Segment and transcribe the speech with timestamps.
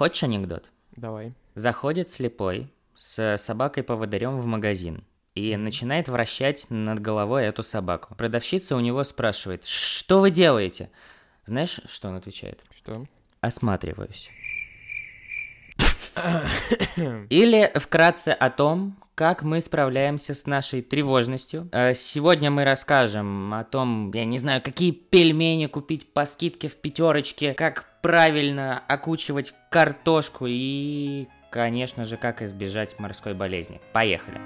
[0.00, 0.64] Хочешь анекдот?
[0.92, 1.34] Давай.
[1.54, 8.14] Заходит слепой с собакой-поводырем в магазин и начинает вращать над головой эту собаку.
[8.14, 10.88] Продавщица у него спрашивает, что вы делаете?
[11.44, 12.64] Знаешь, что он отвечает?
[12.74, 13.04] Что?
[13.42, 14.30] Осматриваюсь.
[17.28, 21.68] Или вкратце о том, как мы справляемся с нашей тревожностью.
[21.72, 26.76] Э, Сегодня мы расскажем о том, я не знаю, какие пельмени купить по скидке в
[26.76, 33.80] пятерочке, как правильно окучивать картошку и, конечно же, как избежать морской болезни.
[33.92, 34.40] Поехали.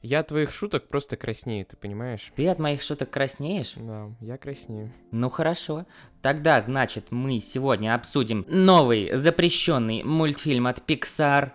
[0.00, 2.32] Я от твоих шуток просто краснею, ты понимаешь?
[2.34, 3.74] Ты от моих шуток краснеешь?
[3.76, 4.90] Да, я краснею.
[5.10, 5.84] Ну хорошо.
[6.22, 11.52] Тогда, значит, мы сегодня обсудим новый запрещенный мультфильм от Pixar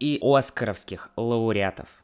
[0.00, 2.02] и оскаровских лауреатов.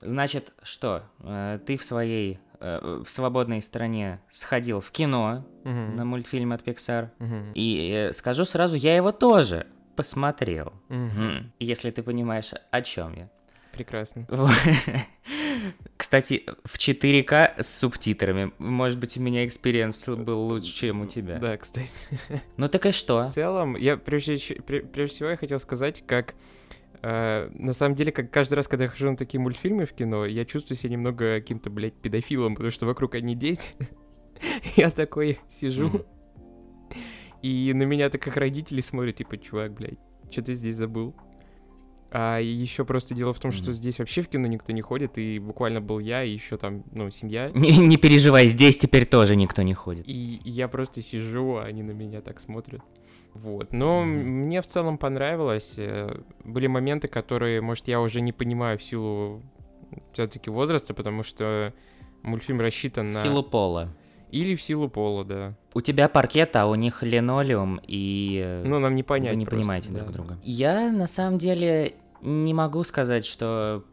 [0.00, 5.96] Значит, что, э, ты в своей в свободной стране сходил в кино Мгм.
[5.96, 7.08] на мультфильм от Pixar.
[7.18, 7.52] Мгм.
[7.54, 10.72] И э, скажу сразу, я его тоже посмотрел.
[10.88, 11.52] Мгм.
[11.58, 13.30] Если ты понимаешь, о чем я.
[13.72, 14.26] Прекрасно.
[15.96, 18.52] Кстати, в 4К с субтитрами.
[18.58, 21.38] Может быть, у меня experience был лучше, чем у тебя.
[21.38, 22.08] Да, кстати.
[22.56, 23.26] Ну так и что?
[23.28, 26.34] В целом, я прежде, прежде всего я хотел сказать, как э,
[27.02, 30.44] на самом деле, как каждый раз, когда я хожу на такие мультфильмы в кино, я
[30.44, 33.70] чувствую себя немного каким-то, блядь, педофилом, потому что вокруг одни дети.
[34.76, 36.06] Я такой сижу,
[37.42, 39.98] и на меня так как родители смотрят, типа, чувак, блядь,
[40.30, 41.14] что ты здесь забыл?
[42.12, 45.38] А еще просто дело в том, что здесь вообще в кино никто не ходит, и
[45.38, 47.50] буквально был я, и еще там, ну, семья.
[47.54, 50.08] Не, не переживай, здесь теперь тоже никто не ходит.
[50.08, 52.82] И я просто сижу, а они на меня так смотрят.
[53.42, 53.72] Вот.
[53.72, 54.18] Но Мгм.
[54.46, 55.74] мне в целом понравилось.
[55.78, 59.42] Э, Были моменты, которые, может, я уже не понимаю в силу
[60.12, 61.72] все-таки возраста, потому что
[62.22, 63.20] мультфильм рассчитан В на...
[63.20, 63.88] силу пола.
[64.30, 65.56] Или в силу пола, да.
[65.74, 69.44] У тебя паркет, а у них линолеум, и э, Ну, нам не понять вы не
[69.46, 70.00] просто, понимаете да.
[70.00, 70.38] друг друга.
[70.42, 73.84] Я на самом деле не могу сказать, что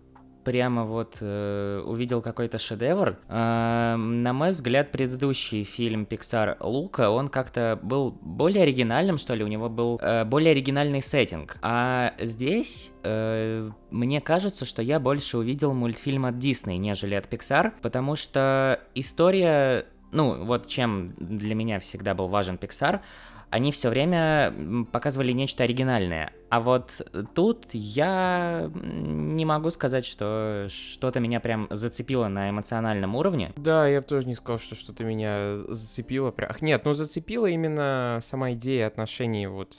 [0.48, 3.18] прямо вот э, увидел какой-то шедевр.
[3.28, 9.44] Э, на мой взгляд, предыдущий фильм Pixar Лука, он как-то был более оригинальным, что ли,
[9.44, 11.58] у него был э, более оригинальный сеттинг.
[11.62, 17.74] А здесь э, мне кажется, что я больше увидел мультфильм от Disney, нежели от Pixar,
[17.82, 23.02] потому что история ну, вот чем для меня всегда был важен Pixar,
[23.50, 26.32] они все время показывали нечто оригинальное.
[26.50, 27.02] А вот
[27.36, 33.52] тут я не могу сказать, что что-то меня прям зацепило на эмоциональном уровне.
[33.58, 36.32] Да, я бы тоже не сказал, что что-то меня зацепило.
[36.32, 36.50] прям.
[36.50, 39.76] Ах, нет, ну зацепила именно сама идея отношений вот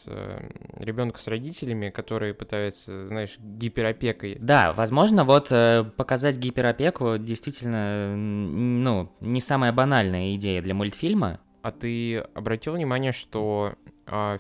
[0.77, 9.12] ребенка с родителями, которые пытаются, знаешь, гиперопекой Да, возможно, вот э, показать гиперопеку действительно, ну,
[9.21, 11.41] не самая банальная идея для мультфильма.
[11.63, 13.75] А ты обратил внимание, что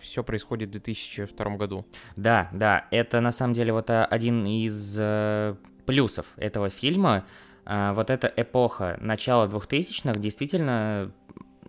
[0.00, 1.84] все происходит в 2002 году?
[2.16, 7.26] Да, да, это на самом деле вот а, один из э, плюсов этого фильма.
[7.64, 11.12] А, вот эта эпоха начала 2000-х действительно,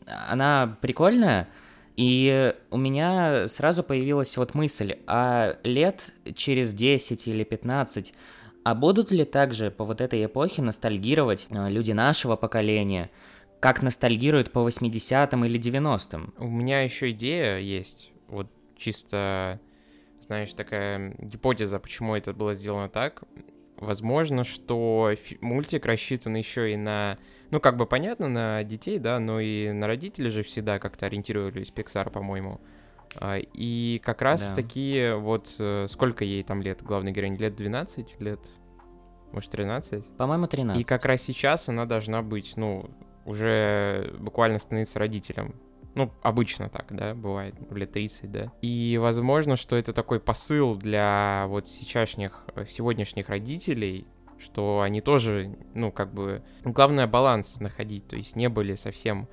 [0.06, 1.50] она прикольная.
[1.98, 8.14] И у меня сразу появилась вот мысль, а лет через 10 или 15,
[8.64, 13.10] а будут ли также по вот этой эпохе ностальгировать э, люди нашего поколения,
[13.60, 16.34] как ностальгируют по 80-м или 90-м?
[16.38, 18.48] У меня еще идея есть, вот
[18.78, 19.60] чисто,
[20.22, 23.24] знаешь, такая гипотеза, почему это было сделано так.
[23.78, 25.12] Возможно, что
[25.42, 27.18] мультик рассчитан еще и на,
[27.50, 31.72] ну, как бы понятно, на детей, да, но и на родителей же всегда как-то ориентировались
[31.72, 32.60] Pixar, по-моему.
[33.16, 34.56] А, И как раз Да.
[34.56, 38.40] такие вот, э, сколько ей там лет, главной героине, лет 12, лет,
[39.32, 40.06] может, 13?
[40.18, 40.80] По-моему, 13.
[40.82, 42.90] И как раз сейчас она должна быть, ну,
[43.26, 45.56] уже буквально становиться родителем.
[45.96, 48.52] Ну, обычно так, да, бывает, в лет 30, да.
[48.62, 55.58] И возможно, что это такой посыл для вот сейчасшних, э, сегодняшних родителей, что они тоже,
[55.74, 59.28] ну, как бы, главное баланс находить, то есть не были совсем,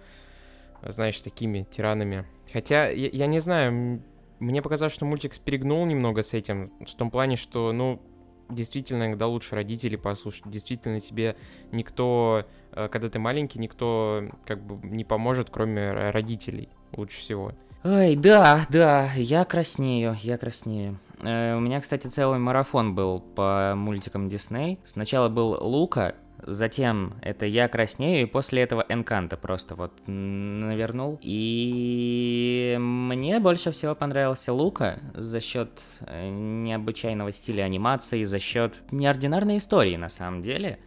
[0.82, 2.26] знаешь, такими тиранами.
[2.52, 4.02] Хотя, я, я не знаю,
[4.38, 8.02] мне показалось, что мультик перегнул немного с этим, в том плане, что, ну,
[8.48, 11.36] действительно, иногда лучше родителей послушать, действительно тебе
[11.72, 17.52] никто, э, когда ты маленький, никто как бы не поможет, кроме родителей, лучше всего.
[17.84, 20.98] Ой, да, да, я краснею, я краснею.
[21.22, 24.80] Э, у меня, кстати, целый марафон был по мультикам Дисней.
[24.84, 31.18] Сначала был Лука, затем это Я краснею, и после этого Энканта просто вот навернул.
[31.22, 39.58] И мне больше всего понравился Лука за счет э, необычайного стиля анимации, за счет неординарной
[39.58, 40.78] истории на самом деле.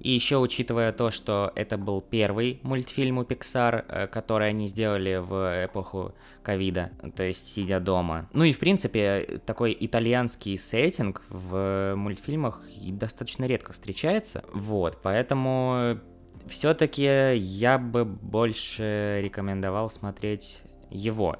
[0.00, 5.16] И еще учитывая то, что это был первый мультфильм у Pixar, э, который они сделали
[5.16, 8.28] в эпоху ковида, то есть сидя дома.
[8.32, 14.44] Ну и в принципе такой итальянский сеттинг в мультфильмах достаточно редко встречается.
[14.52, 15.98] Вот, поэтому
[16.46, 21.36] все-таки я бы больше рекомендовал смотреть его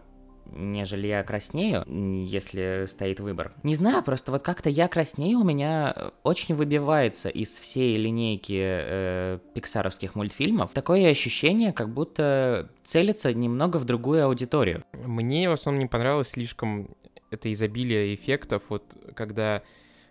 [0.54, 3.52] нежели я краснею, если стоит выбор.
[3.62, 9.38] Не знаю, просто вот как-то я краснею у меня очень выбивается из всей линейки э,
[9.54, 10.70] пиксаровских мультфильмов.
[10.72, 14.84] Такое ощущение, как будто целится немного в другую аудиторию.
[14.92, 16.94] Мне в основном не понравилось слишком
[17.30, 18.84] это изобилие эффектов, вот
[19.14, 19.62] когда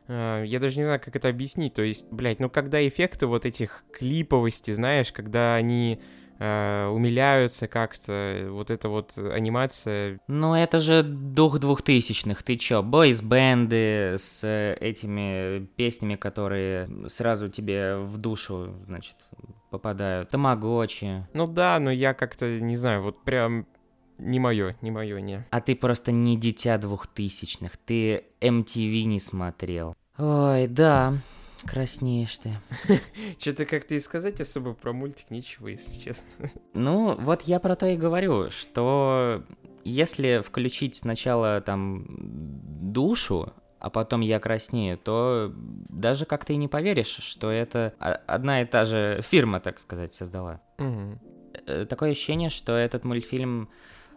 [0.07, 1.73] э, я даже не знаю, как это объяснить.
[1.73, 5.99] То есть, блядь, ну когда эффекты вот этих клиповости, знаешь, когда они
[6.39, 10.19] э, умиляются как-то, вот эта вот анимация.
[10.27, 18.17] Ну это же дух двухтысячных, ты чё, бойс-бенды с этими песнями, которые сразу тебе в
[18.17, 19.15] душу, значит,
[19.69, 21.27] попадают, тамагочи.
[21.33, 23.65] Ну да, но я как-то, не знаю, вот прям
[24.17, 25.45] не мое, не мое, не.
[25.49, 29.95] А ты просто не дитя двухтысячных, ты MTV не смотрел.
[30.17, 31.15] Ой, да,
[31.65, 32.51] Краснеешь ты.
[33.39, 36.49] Что-то как-то и сказать особо про мультик нечего, если честно.
[36.73, 39.43] Ну, вот я про то и говорю, что
[39.83, 47.17] если включить сначала там душу, а потом я краснею, то даже как-то и не поверишь,
[47.17, 50.61] что это одна и та же фирма, так сказать, создала.
[50.79, 51.85] Угу.
[51.87, 53.69] Такое ощущение, что этот мультфильм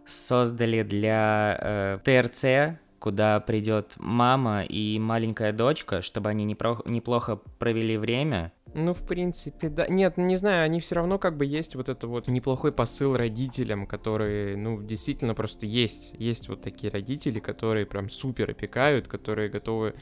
[0.06, 7.96] создали для э, ТРЦ, куда придет мама и маленькая дочка, чтобы они непро- неплохо провели
[7.96, 8.52] время.
[8.74, 9.86] Ну, в принципе, да.
[9.86, 13.86] Нет, не знаю, они все равно как бы есть вот это вот неплохой посыл родителям,
[13.86, 16.14] которые, ну, действительно просто есть.
[16.18, 19.94] Есть вот такие родители, которые прям супер опекают, которые готовы,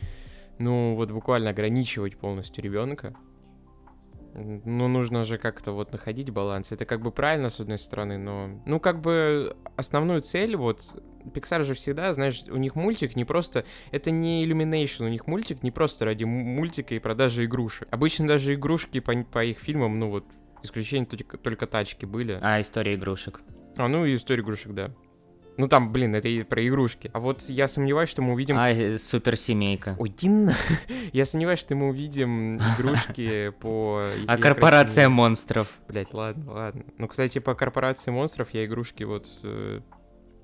[0.59, 3.15] ну, вот буквально ограничивать полностью ребенка.
[4.35, 6.73] Ну, нужно же как-то вот находить баланс.
[6.73, 8.61] Это как бы правильно, с одной стороны, но...
[8.67, 11.01] Ну, как бы основную цель вот...
[11.33, 13.65] Pixar же всегда, знаешь, у них мультик не просто...
[13.93, 17.89] Это не Illumination, у них мультик не просто ради мультика и продажи игрушек.
[17.91, 20.25] Обычно даже игрушки по, по их фильмам, ну вот,
[20.63, 22.39] исключение только, только тачки были.
[22.43, 23.41] А, история игрушек.
[23.77, 24.91] А, ну и история игрушек, да.
[25.57, 27.11] Ну там, блин, это и про игрушки.
[27.13, 28.57] А вот я сомневаюсь, что мы увидим...
[28.59, 29.97] А, э, суперсемейка.
[29.99, 30.57] Ой, Дина.
[31.13, 34.05] я сомневаюсь, что мы увидим игрушки по...
[34.27, 35.69] А корпорация монстров.
[35.89, 36.85] Блять, ладно, ладно.
[36.99, 39.81] Ну, кстати, по корпорации монстров я игрушки вот э,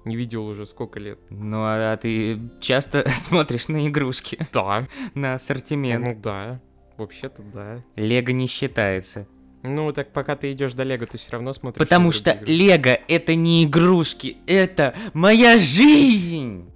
[0.05, 1.19] не видел уже сколько лет.
[1.31, 4.39] Ну, а, а ты часто смотришь на игрушки?
[4.53, 4.87] Да.
[5.15, 6.05] На ассортимент?
[6.05, 6.61] Ну, да.
[6.97, 7.85] Вообще-то да.
[7.97, 9.27] Лего не считается.
[9.63, 11.79] Ну, так пока ты идешь до Лего, ты все равно смотришь.
[11.79, 16.71] Потому что Лего это не игрушки, это моя жизнь!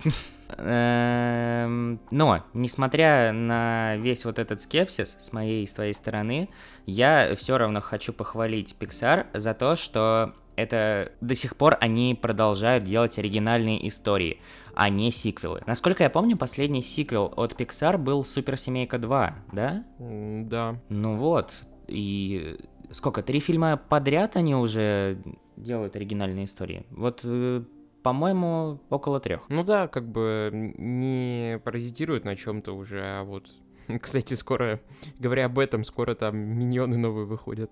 [0.56, 6.48] Эм, но, несмотря на весь вот этот скепсис с моей и с твоей стороны,
[6.86, 12.84] я все равно хочу похвалить Pixar за то, что это до сих пор они продолжают
[12.84, 14.40] делать оригинальные истории,
[14.74, 15.62] а не сиквелы.
[15.66, 19.84] Насколько я помню, последний сиквел от Pixar был Суперсемейка 2, да?
[19.98, 20.76] Да.
[20.88, 21.52] Ну вот,
[21.88, 22.58] и
[22.94, 25.18] сколько, три фильма подряд они уже
[25.56, 26.86] делают оригинальные истории.
[26.90, 27.62] Вот, э,
[28.02, 29.48] по-моему, около трех.
[29.48, 33.46] Ну да, как бы не паразитируют на чем-то уже, а вот
[34.00, 34.80] кстати, скоро,
[35.18, 37.70] говоря об этом, скоро там миньоны новые выходят.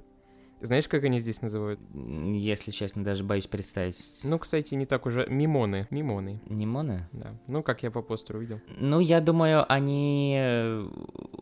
[0.63, 1.81] Знаешь, как они здесь называют?
[1.93, 4.21] Если честно, даже боюсь представить.
[4.23, 5.27] Ну, кстати, не так уже.
[5.29, 5.89] Мимоны.
[5.91, 6.41] Мимоны.
[6.47, 7.09] Мимоны?
[7.13, 7.35] Да.
[7.49, 8.61] Ну, как я по постеру видел.
[8.79, 10.37] Ну, я думаю, они...
[10.39, 10.89] Э,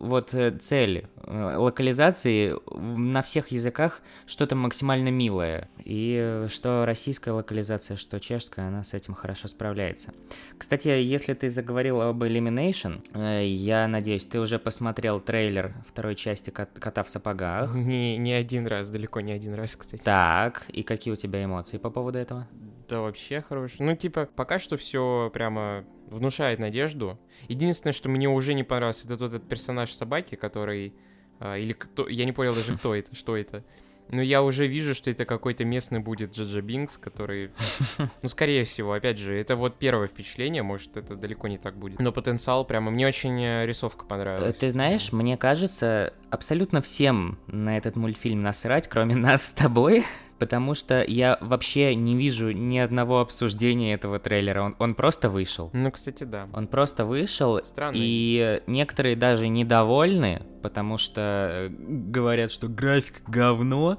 [0.00, 5.68] вот э, цель э, локализации на всех языках что-то максимально милое.
[5.84, 10.14] И что российская локализация, что чешская, она с этим хорошо справляется.
[10.56, 13.02] Кстати, если ты заговорил об Elimination,
[13.44, 17.74] я надеюсь, ты уже посмотрел трейлер второй части «Кота в сапогах».
[17.74, 20.02] Не, не один раз, далеко далеко не один раз, кстати.
[20.02, 22.46] Так, и какие у тебя эмоции по поводу этого?
[22.88, 23.84] Да вообще хороший.
[23.84, 27.18] Ну, типа, пока что все прямо внушает надежду.
[27.48, 30.94] Единственное, что мне уже не понравилось, это тот этот персонаж собаки, который...
[31.38, 32.08] А, или кто...
[32.08, 33.64] Я не понял даже, кто это, что это.
[34.12, 37.50] Ну, я уже вижу, что это какой-то местный будет Джаджа Бинкс, который...
[38.22, 42.00] Ну, скорее всего, опять же, это вот первое впечатление, может, это далеко не так будет.
[42.00, 42.90] Но потенциал прямо...
[42.90, 44.56] Мне очень э, рисовка понравилась.
[44.56, 50.04] Ты знаешь, мне кажется, абсолютно всем на этот мультфильм насрать, кроме нас с тобой
[50.40, 54.62] потому что я вообще не вижу ни одного обсуждения этого трейлера.
[54.62, 55.70] Он, он просто вышел.
[55.74, 56.48] Ну, кстати, да.
[56.54, 57.62] Он просто вышел.
[57.62, 57.94] Странно.
[57.96, 63.98] И некоторые даже недовольны, потому что говорят, что график говно.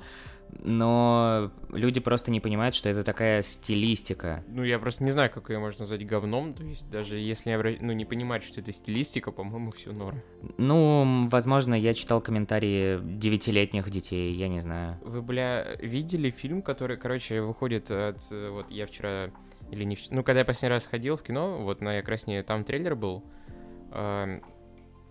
[0.60, 4.44] Но люди просто не понимают, что это такая стилистика.
[4.48, 7.72] Ну, я просто не знаю, как ее можно назвать говном, то есть даже если обра...
[7.80, 10.22] ну, не понимать, что это стилистика, по-моему, все норм.
[10.58, 14.98] Ну, возможно, я читал комментарии девятилетних детей, я не знаю.
[15.04, 18.22] Вы, бля, видели фильм, который, короче, выходит от...
[18.32, 19.32] Вот я вчера...
[19.72, 19.98] Или не...
[20.10, 23.24] Ну, когда я последний раз ходил в кино, вот на Якрасне, там трейлер был,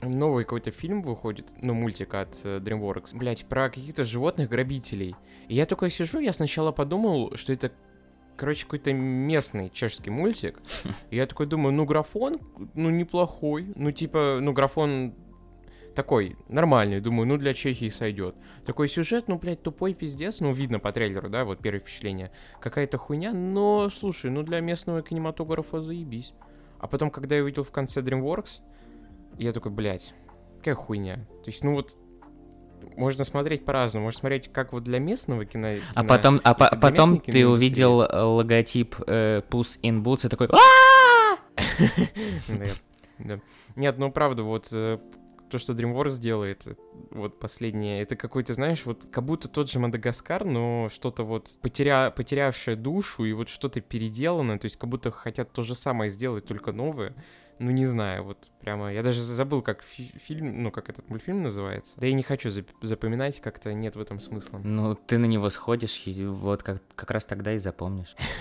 [0.02, 5.14] новый какой-то фильм выходит, ну, мультик от э, DreamWorks, блять, про каких-то животных-грабителей.
[5.49, 7.73] И я такой сижу, я сначала подумал, что это,
[8.37, 10.61] короче, какой-то местный чешский мультик.
[11.11, 12.40] И я такой думаю, ну, графон,
[12.75, 13.73] ну, неплохой.
[13.76, 15.14] Ну, типа, ну, графон
[15.95, 18.35] такой, нормальный, думаю, ну, для Чехии сойдет.
[18.64, 22.30] Такой сюжет, ну, блядь, тупой пиздец, ну, видно по трейлеру, да, вот первое впечатление.
[22.61, 26.33] Какая-то хуйня, но, слушай, ну, для местного кинематографа заебись.
[26.78, 28.62] А потом, когда я увидел в конце DreamWorks,
[29.44, 30.14] я такой, блядь,
[30.59, 31.16] какая хуйня.
[31.44, 31.97] То есть, ну вот,
[32.97, 34.04] можно смотреть по-разному.
[34.04, 35.75] Можно смотреть как вот для местного кино.
[35.75, 40.28] кино а потом, а по потом ты увидел э, логотип э, Puss in Boots и
[40.28, 40.49] такой
[43.76, 44.99] Нет, ну правда, вот э,
[45.50, 46.66] то, что DreamWorks делает,
[47.11, 52.11] вот последнее, это какой-то, знаешь, вот как будто тот же Мадагаскар, но что-то вот потеря,
[52.11, 56.47] потерявшее душу и вот что-то переделанное, то есть как будто хотят то же самое сделать,
[56.47, 57.14] только новое.
[57.61, 58.90] Ну, не знаю, вот прямо...
[58.90, 61.95] Я даже забыл, как фи- фильм, ну, как этот мультфильм называется.
[62.00, 64.59] Да я не хочу зап- запоминать, как-то нет в этом смысла.
[64.64, 68.17] Ну, ты на него сходишь, и вот как, как раз тогда и запомнишь.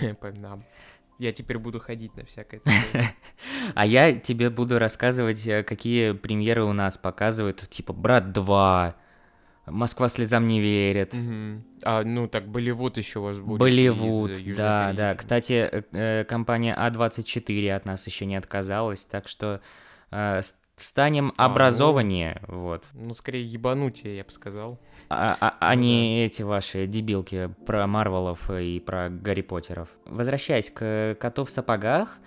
[1.18, 2.62] Я теперь буду ходить на всякое.
[3.74, 8.94] А я тебе буду рассказывать, э, какие премьеры у нас показывают, типа «Брат 2»,
[9.70, 11.14] Москва слезам не верит.
[11.14, 11.62] Угу.
[11.84, 13.58] А, ну так, Болливуд еще у вас будет.
[13.58, 14.96] Болливуд, да, Кореи.
[14.96, 15.14] да.
[15.14, 19.60] Кстати, э, э, компания А24 от нас еще не отказалась, так что
[20.10, 20.40] э,
[20.82, 22.84] станем а, образованнее, ну, вот.
[22.94, 24.78] Ну, скорее ебанутие, я бы сказал.
[25.08, 29.88] А, а, а ну, не эти ваши дебилки про Марвелов и про Гарри Поттеров.
[30.06, 32.18] Возвращаясь к коту в сапогах,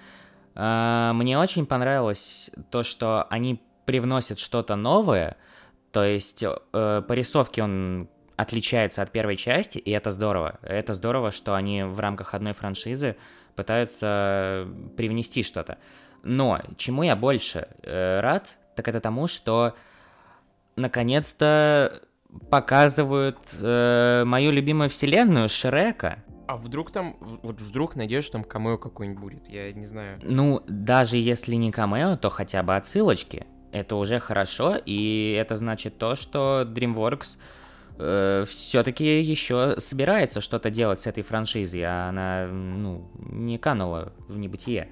[0.56, 5.38] э, мне очень понравилось то, что они привносят что-то новое,
[5.94, 10.60] то есть э, по рисовке он отличается от первой части, и это здорово.
[10.64, 13.16] Это здорово, что они в рамках одной франшизы
[13.56, 15.78] пытаются привнести что-то.
[16.24, 19.76] Но чему я больше э, рад, так это тому, что
[20.76, 22.02] наконец-то
[22.50, 26.24] показывают э, мою любимую вселенную Шрека.
[26.48, 30.20] А вдруг там, вот вдруг найдешь там камео какой-нибудь будет, я не знаю.
[30.24, 35.98] Ну, даже если не камео, то хотя бы отсылочки это уже хорошо, и это значит
[35.98, 37.40] то, что DreamWorks
[37.98, 44.38] э, все-таки еще собирается что-то делать с этой франшизой, а она, ну, не канула в
[44.38, 44.90] небытие.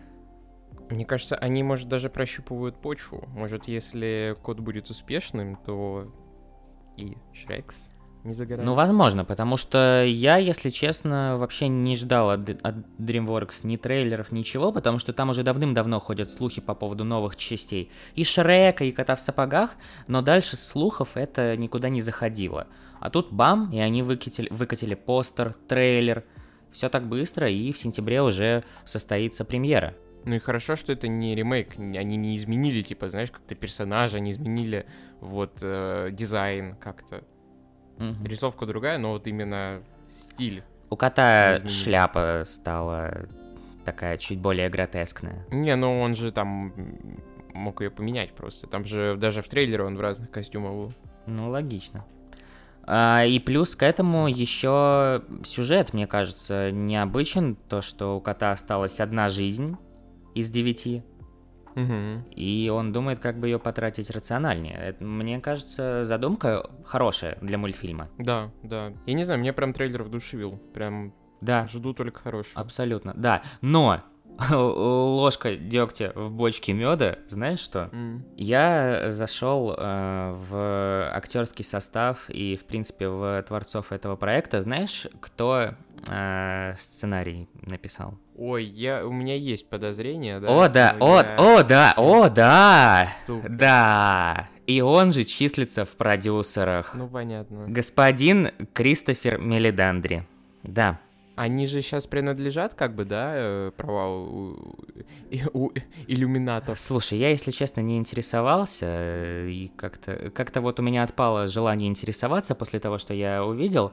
[0.89, 3.23] Мне кажется, они, может, даже прощупывают почву.
[3.29, 6.13] Может, если код будет успешным, то
[6.97, 7.90] и Шрекс
[8.23, 13.61] не за Ну, возможно, потому что я, если честно, вообще не ждал от, от DreamWorks
[13.63, 17.91] ни трейлеров, ничего, потому что там уже давным-давно ходят слухи по поводу новых частей.
[18.15, 19.75] И Шрека, и Кота в сапогах,
[20.07, 22.67] но дальше слухов это никуда не заходило.
[22.99, 26.23] А тут бам, и они выкатили, выкатили постер, трейлер.
[26.71, 29.95] Все так быстро, и в сентябре уже состоится премьера.
[30.23, 34.31] Ну и хорошо, что это не ремейк, они не изменили, типа, знаешь, как-то персонажа, не
[34.31, 34.85] изменили
[35.19, 37.23] вот э, дизайн как-то.
[38.01, 38.25] Угу.
[38.25, 39.81] Рисовка другая, но вот именно
[40.11, 40.63] стиль.
[40.89, 43.27] У кота шляпа стала
[43.85, 45.45] такая чуть более гротескная.
[45.51, 46.73] Не, ну он же там
[47.53, 48.67] мог ее поменять просто.
[48.67, 50.93] Там же даже в трейлере он в разных костюмах был.
[51.27, 52.05] Ну, логично.
[52.83, 57.55] А, и плюс к этому еще сюжет, мне кажется, необычен.
[57.55, 59.77] То, что у кота осталась одна жизнь
[60.33, 61.03] из девяти.
[61.75, 62.31] Угу.
[62.35, 64.75] И он думает, как бы ее потратить рациональнее.
[64.75, 68.09] Это, мне кажется, задумка хорошая для мультфильма.
[68.17, 68.93] Да, да.
[69.05, 70.57] Я не знаю, мне прям трейлер вдушевил.
[70.73, 71.67] Прям да.
[71.67, 72.61] жду только хорошего.
[72.61, 73.41] Абсолютно, да.
[73.61, 74.01] Но
[74.51, 77.89] ложка дегтя в бочке меда, знаешь что?
[77.91, 78.21] Mm.
[78.37, 84.61] Я зашел э, в актерский состав и, в принципе, в творцов этого проекта.
[84.61, 85.75] Знаешь, кто
[86.07, 88.15] э, сценарий написал?
[88.37, 90.47] Ой, я, у меня есть подозрение, да?
[90.47, 91.35] О, да, о, я...
[91.37, 93.05] о, да, о, да!
[93.25, 93.49] Сука.
[93.49, 94.49] Да!
[94.65, 96.95] И он же числится в продюсерах.
[96.95, 97.65] Ну, понятно.
[97.67, 100.25] Господин Кристофер Мелидандри.
[100.63, 100.99] Да.
[101.41, 104.51] Они же сейчас принадлежат, как бы, да, э, права у,
[105.53, 105.71] у, у
[106.05, 106.79] иллюминатов.
[106.79, 111.89] Слушай, я, если честно, не интересовался, э, и как-то как вот у меня отпало желание
[111.89, 113.91] интересоваться после того, что я увидел.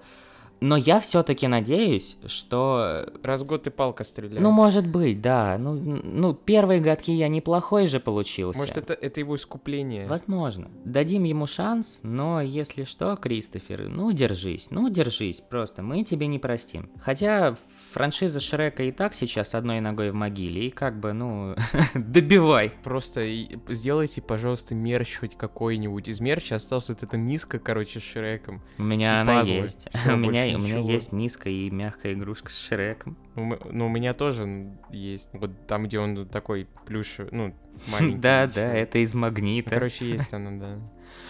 [0.61, 3.07] Но я все-таки надеюсь, что...
[3.23, 4.41] Раз в год и палка стреляет.
[4.41, 5.57] Ну, может быть, да.
[5.59, 8.59] Ну, ну первые гадки я неплохой же получился.
[8.61, 10.07] Может, это, это его искупление?
[10.07, 10.71] Возможно.
[10.85, 16.39] Дадим ему шанс, но если что, Кристофер, ну, держись, ну, держись, просто мы тебе не
[16.39, 16.91] простим.
[17.01, 17.57] Хотя
[17.93, 21.55] франшиза Шрека и так сейчас одной ногой в могиле, и как бы, ну,
[21.95, 22.73] добивай.
[22.83, 23.27] Просто
[23.69, 26.09] сделайте, пожалуйста, мерч хоть какой-нибудь.
[26.09, 28.63] Из мерча осталось вот это низко, короче, с Шреком.
[28.79, 29.89] У меня она есть.
[30.07, 33.17] У меня у меня есть низкая и мягкая игрушка с Шреком.
[33.35, 35.31] Ну, ну, у меня тоже есть.
[35.33, 37.55] Вот там, где он такой плюшевый, ну,
[37.89, 38.19] маленький.
[38.19, 39.71] Да, да, это из магнита.
[39.71, 40.79] Короче, есть она, да.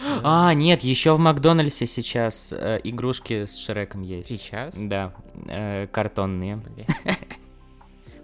[0.22, 4.28] А, нет, еще в Макдональдсе сейчас э, игрушки с Шреком есть.
[4.28, 4.74] Сейчас?
[4.76, 5.12] Да,
[5.48, 6.62] э, картонные.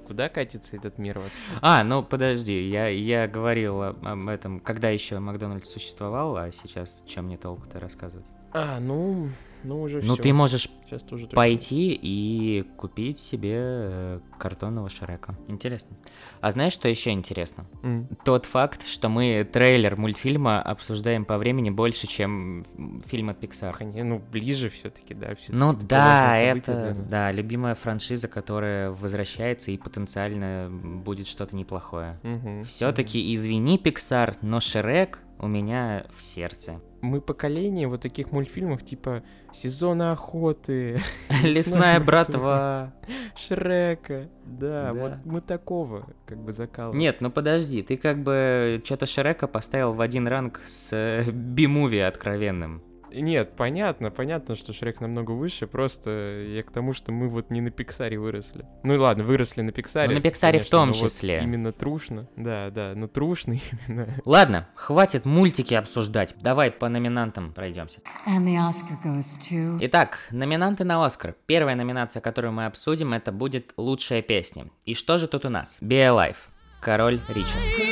[0.06, 1.34] Куда катится этот мир вообще?
[1.62, 7.26] А, ну подожди, я, я говорил об этом, когда еще Макдональдс существовал, а сейчас чем
[7.26, 8.26] мне толку-то рассказывать?
[8.52, 9.30] А, ну,
[9.64, 10.22] ну, уже Ну, всё.
[10.22, 15.34] ты можешь Сейчас тоже пойти и купить себе э, картонного Шрека.
[15.48, 15.96] Интересно.
[16.40, 17.64] А знаешь, что еще интересно?
[17.82, 18.06] М.
[18.24, 22.64] Тот факт, что мы трейлер мультфильма обсуждаем по времени больше, чем
[23.06, 23.72] фильм от Pixar.
[23.76, 25.34] Конечно, ну, ближе все-таки, да.
[25.34, 32.20] всё-таки Ну да, это да, любимая франшиза, которая возвращается и потенциально будет что-то неплохое.
[32.22, 32.62] Мгм.
[32.64, 36.80] Все-таки извини, Pixar, но Шрек у меня в сердце.
[37.00, 39.22] Мы поколение вот таких мультфильмов, типа
[39.52, 40.98] «Сезона охоты»,
[41.42, 42.94] Лесная братва.
[43.36, 44.28] Шрека.
[44.46, 44.94] Да, Да.
[44.94, 46.98] вот мы такого как бы закалываем.
[46.98, 52.82] Нет, ну подожди, ты как бы что-то Шрека поставил в один ранг с Би-муви откровенным.
[53.14, 56.10] Нет, понятно, понятно, что Шрек намного выше, просто
[56.48, 58.66] я к тому, что мы вот не на Пиксаре выросли.
[58.82, 60.08] Ну и ладно, выросли на Пиксаре.
[60.08, 61.40] Ну, на Пиксаре в конечно, том но вот числе.
[61.42, 64.08] именно трушно, да, да, но трушно именно.
[64.24, 66.34] Ладно, хватит мультики обсуждать.
[66.40, 68.00] Давай по номинантам пройдемся.
[68.26, 69.78] And the Oscar goes to.
[69.82, 71.34] Итак, номинанты на Оскар.
[71.46, 74.66] Первая номинация, которую мы обсудим, это будет лучшая песня.
[74.84, 75.78] И что же тут у нас?
[75.80, 76.36] Be Alive.
[76.80, 77.83] Король Ричард.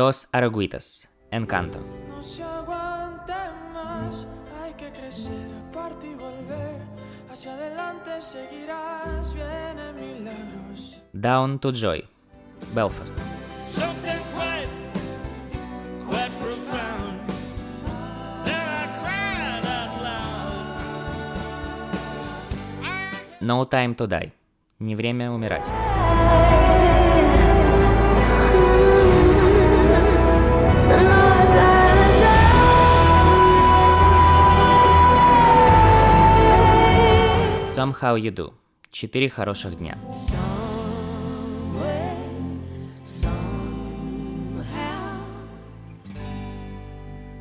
[0.00, 1.10] Dos Araguitas.
[1.30, 1.78] Encanto.
[2.08, 3.34] No se aguante
[3.74, 4.26] más,
[4.58, 6.80] hay que crecer, aparte y volver.
[7.30, 11.02] Hacia adelante seguirás, vienen milagros.
[11.12, 12.08] Down to Joy.
[12.74, 13.14] Belfast.
[23.40, 24.32] No Time to Die.
[24.78, 26.59] Не время умирать.
[37.80, 38.52] Somehow You Do.
[38.90, 39.96] Четыре хороших дня.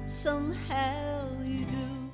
[0.06, 2.12] Somehow you do.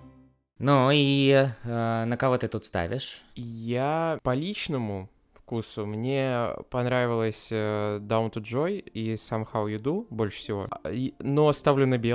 [0.58, 1.30] Ну и
[1.64, 3.22] э, на кого ты тут ставишь?
[3.36, 10.40] Я по личному вкусу мне понравилось э, Down to Joy и Somehow You Do больше
[10.40, 10.68] всего.
[10.72, 12.10] А, Но ставлю на Be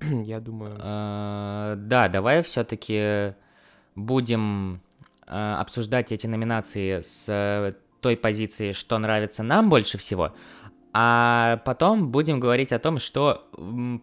[0.00, 0.78] Alive, я думаю.
[0.80, 3.34] Э, да, давай все-таки
[3.94, 4.80] будем
[5.32, 10.34] обсуждать эти номинации с э, той позиции, что нравится нам больше всего,
[10.92, 13.48] а потом будем говорить о том, что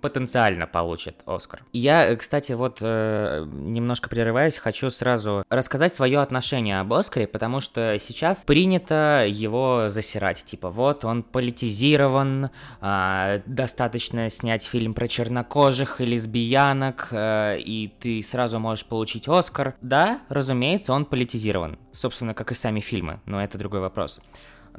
[0.01, 1.63] потенциально получит Оскар.
[1.71, 7.59] Я, э, кстати, вот э, немножко прерываясь, хочу сразу рассказать свое отношение об Оскаре, потому
[7.59, 10.43] что сейчас принято его засирать.
[10.43, 12.49] Типа, вот он политизирован,
[12.81, 19.75] а, достаточно снять фильм про чернокожих и лесбиянок, э, и ты сразу можешь получить Оскар.
[19.81, 21.77] Да, разумеется, он политизирован.
[21.93, 24.19] Собственно, как и сами фильмы, но это другой вопрос.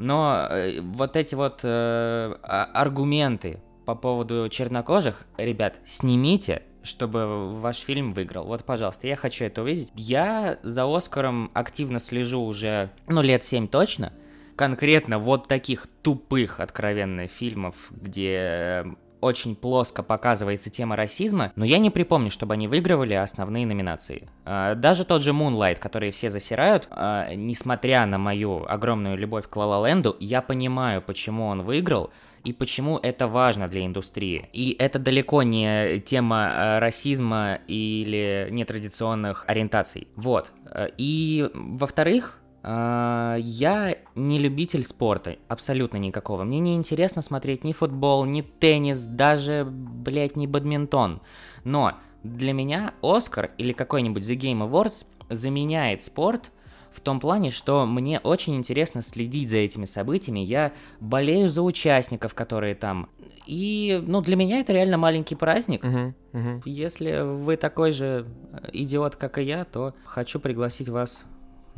[0.00, 7.76] Но э, вот эти вот э, а- аргументы по поводу чернокожих, ребят, снимите, чтобы ваш
[7.76, 8.46] фильм выиграл.
[8.46, 9.92] Вот, пожалуйста, я хочу это увидеть.
[9.94, 14.14] Я за Оскаром активно слежу уже, ну, лет 7 точно.
[14.56, 18.84] Конкретно вот таких тупых, откровенно, фильмов, где э,
[19.20, 24.28] очень плоско показывается тема расизма, но я не припомню, чтобы они выигрывали основные номинации.
[24.44, 29.56] А, Даже тот же Moonlight, который все засирают, а, несмотря на мою огромную любовь к
[29.56, 32.10] Land, я понимаю, почему он выиграл,
[32.42, 34.48] и почему это важно для индустрии.
[34.54, 40.08] И это далеко не тема э, расизма или нетрадиционных ориентаций.
[40.16, 40.50] Вот.
[40.96, 46.44] И, во-вторых, а, я не любитель спорта, абсолютно никакого.
[46.44, 51.22] Мне не интересно смотреть ни футбол, ни теннис, даже, блядь, ни бадминтон.
[51.64, 56.50] Но для меня Оскар или какой-нибудь The Game Awards заменяет спорт
[56.92, 60.40] в том плане, что мне очень интересно следить за этими событиями.
[60.40, 63.08] Я болею за участников, которые там.
[63.46, 65.84] И, ну, для меня это реально маленький праздник.
[65.84, 66.62] Мгм, мгм.
[66.64, 68.26] Если вы такой же
[68.72, 71.22] идиот, как и я, то хочу пригласить вас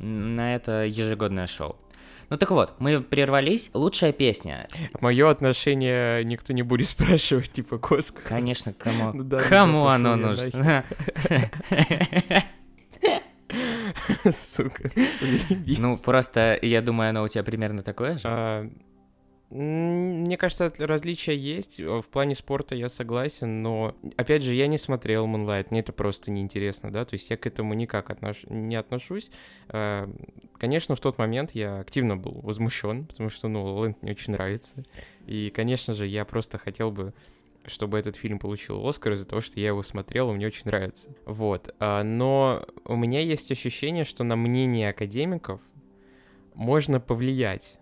[0.03, 1.77] на это ежегодное шоу.
[2.29, 3.71] Ну так вот, мы прервались.
[3.75, 4.69] Лучшая песня.
[5.01, 8.27] Мое отношение никто не будет спрашивать, типа, к Оскару.
[8.27, 10.85] Конечно, кому, Ну да, ну кому да, оно нужно?
[14.33, 14.91] Сука.
[15.79, 18.71] Ну, просто, я думаю, оно у тебя примерно такое же.
[19.55, 21.79] Мне кажется, различия есть.
[21.79, 25.93] Э, В плане спорта я согласен, но, опять же, я не смотрел Moonlight, мне это
[25.93, 29.31] просто неинтересно, да, то есть я к этому никак отнош- не отношусь.
[29.69, 30.09] А,
[30.59, 34.85] Конечно, в тот момент я активно был возмущен, потому что, ну, Лэнд мне очень нравится.
[35.27, 37.13] И, конечно же, я просто хотел бы
[37.65, 41.11] чтобы этот фильм получил Оскар из-за того, что я его смотрел, и мне очень нравится.
[41.27, 41.73] Вот.
[41.79, 45.61] А, Но у меня есть ощущение, что на мнение академиков
[46.55, 47.79] можно повлиять,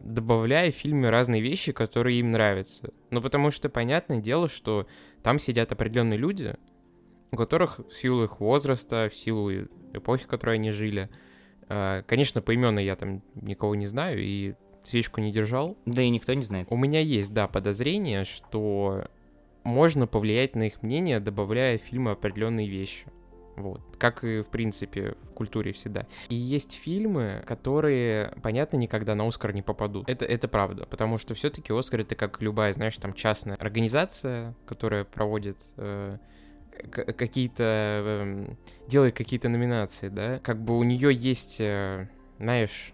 [0.00, 2.92] добавляя в фильме разные вещи, которые им нравятся.
[3.10, 4.88] Ну, потому что понятное дело, что
[5.22, 6.56] там сидят определенные люди,
[7.30, 9.52] у которых в силу их возраста, в силу
[9.92, 11.08] эпохи, в которой они жили,
[11.68, 16.34] а, конечно, поименно я там никого не знаю и свечку не держал, Да и никто
[16.34, 16.66] не знает.
[16.70, 19.06] у меня есть, да, подозрение, что
[19.62, 23.06] можно повлиять на их мнение, добавляя в фильмы определенные вещи.
[23.56, 23.80] Вот.
[23.98, 26.06] Как и, в принципе, в культуре всегда.
[26.28, 30.08] И есть фильмы, которые, понятно, никогда на Оскар не попадут.
[30.08, 30.86] Это, это правда.
[30.86, 36.18] Потому что все-таки Оскар это как любая, знаешь, там частная организация, которая проводит э,
[36.90, 37.62] какие-то...
[38.04, 40.40] эм, делает какие-то номинации, да.
[40.40, 42.92] Как бы у нее есть, э, знаешь,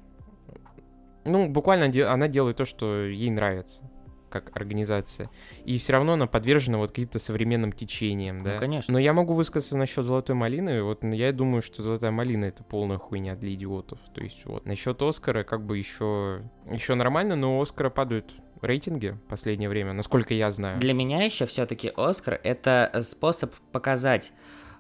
[1.25, 3.83] ну, буквально она делает то, что ей нравится
[4.31, 5.29] как организация.
[5.65, 8.55] И все равно она подвержена вот каким-то современным течениям, да.
[8.55, 8.93] Ну, конечно.
[8.93, 10.83] Но я могу высказаться насчет золотой малины.
[10.83, 13.99] Вот я думаю, что золотая малина это полная хуйня для идиотов.
[14.15, 19.11] То есть вот насчет Оскара как бы еще еще нормально, но у Оскара падают рейтинги
[19.11, 20.79] в последнее время, насколько я знаю.
[20.81, 24.33] Для меня еще все-таки Оскар это способ показать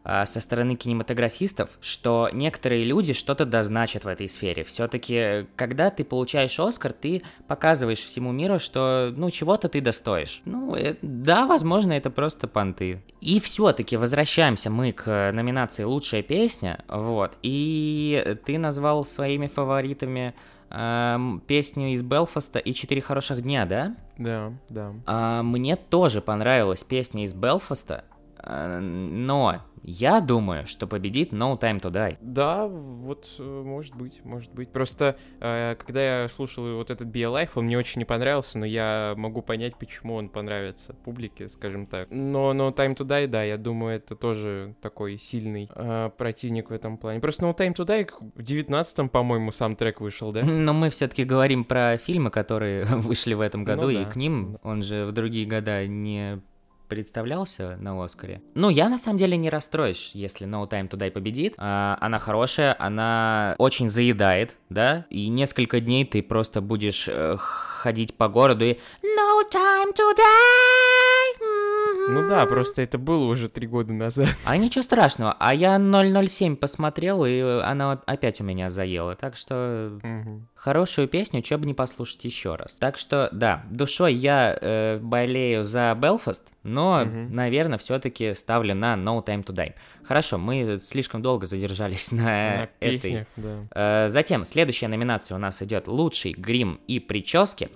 [0.04, 4.64] со стороны кинематографистов, что некоторые люди что-то дозначат в этой сфере.
[4.64, 10.42] Все-таки, когда ты получаешь Оскар, ты показываешь всему миру, что, ну, чего-то ты достоишь.
[10.44, 13.02] Ну, э, да, возможно, это просто понты.
[13.20, 20.34] И все-таки возвращаемся мы к номинации «Лучшая песня», вот, и ты назвал своими фаворитами
[20.70, 23.96] эм, песню из Белфаста и «Четыре хороших дня», да?
[24.18, 24.92] Да, да.
[25.06, 28.09] А, мне тоже понравилась песня из Белфаста, а,
[28.44, 32.18] но я думаю, что победит No Time to Die.
[32.20, 34.70] Да, вот э, может быть, может быть.
[34.70, 38.66] Просто э, когда я слушал вот этот Be Alive, он мне очень не понравился, но
[38.66, 42.08] я могу понять, почему он понравится публике, скажем так.
[42.10, 46.72] Но No Time to Die, да, я думаю, это тоже такой сильный э, противник в
[46.72, 47.20] этом плане.
[47.20, 50.44] Просто No Time to Die в 19-м, по-моему, сам трек вышел, да?
[50.44, 54.10] Но мы все-таки говорим про фильмы, которые вышли в этом году, Ну и да.
[54.10, 56.42] к ним он же в другие года не
[56.90, 58.42] представлялся на Оскаре.
[58.54, 61.54] Ну, я на самом деле не расстроюсь, если No Time to Die победит.
[61.56, 68.14] А, она хорошая, она очень заедает, да, и несколько дней ты просто будешь э, ходить
[68.14, 68.72] по городу и
[69.02, 71.40] No Time to Die!
[71.40, 71.69] м-м-м».
[72.08, 74.28] Ну да, просто это было уже три года назад.
[74.44, 79.98] А ничего страшного, а я 007 посмотрел, и она опять у меня заела, так что
[80.02, 80.48] Мгм.
[80.54, 82.76] хорошую песню, чё бы не послушать еще раз.
[82.76, 87.34] Так что, да, душой я э, болею за Белфаст, но, Мгм.
[87.34, 89.74] наверное, все-таки ставлю на No Time to Die.
[90.02, 92.98] Хорошо, мы слишком долго задержались на, На этой.
[92.98, 93.62] песнях, да.
[93.74, 97.68] Э, затем, следующая номинация у нас идет «Лучший грим и прически».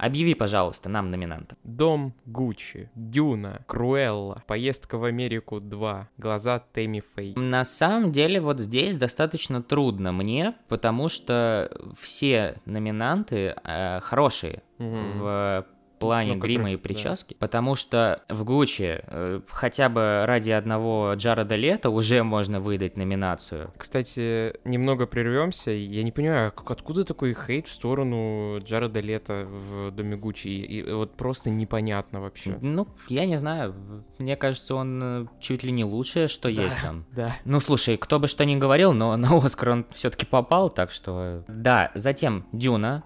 [0.00, 1.58] Объяви, пожалуйста, нам номинантов.
[1.62, 7.34] Дом Гуччи, Дюна, Круэлла, Поездка в Америку 2, Глаза Тэмми Фэй.
[7.36, 15.18] На самом деле, вот здесь достаточно трудно мне, потому что все номинанты э, хорошие Мгм.
[15.20, 15.66] в
[16.00, 21.12] плане Ну, грима которые- и прически, потому что в Гуччи э, хотя бы ради одного
[21.14, 23.70] Джареда Лето уже можно выдать номинацию.
[23.76, 25.70] Кстати, немного прервемся.
[25.70, 30.48] Я не понимаю, как- откуда такой хейт в сторону Джареда Лето в Доме Гуччи?
[30.48, 32.58] И, и вот просто непонятно вообще.
[32.60, 33.74] Ну, я не знаю,
[34.18, 37.04] мне кажется, он э, чуть ли не лучшее, что есть там.
[37.12, 37.36] Да.
[37.44, 41.44] Ну, слушай, кто бы что ни говорил, но на Оскар он все-таки попал, так что...
[41.48, 43.04] Да, затем Дюна,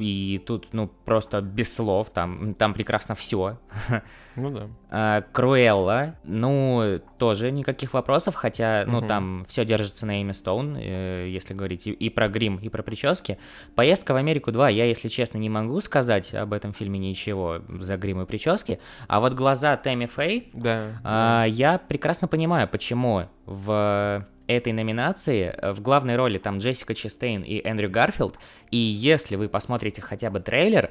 [0.00, 3.58] и тут, ну, просто без слов, там, там прекрасно все.
[4.34, 4.68] Ну да.
[4.90, 9.06] А, Круэлла, ну, тоже никаких вопросов, хотя, ну, Мгм.
[9.06, 12.82] там все держится на Эми Стоун, э, если говорить и, и про грим, и про
[12.82, 13.36] прически.
[13.74, 17.98] Поездка в Америку 2, я, если честно, не могу сказать об этом фильме ничего за
[17.98, 20.98] грим и прически, а вот глаза Тэмми Фэй, Да.
[21.04, 27.42] а, я прекрасно понимаю, почему в этой номинации э, в главной роли там Джессика Честейн
[27.42, 28.38] и Эндрю Гарфилд,
[28.70, 30.90] и если вы посмотрите хотя бы трейлер,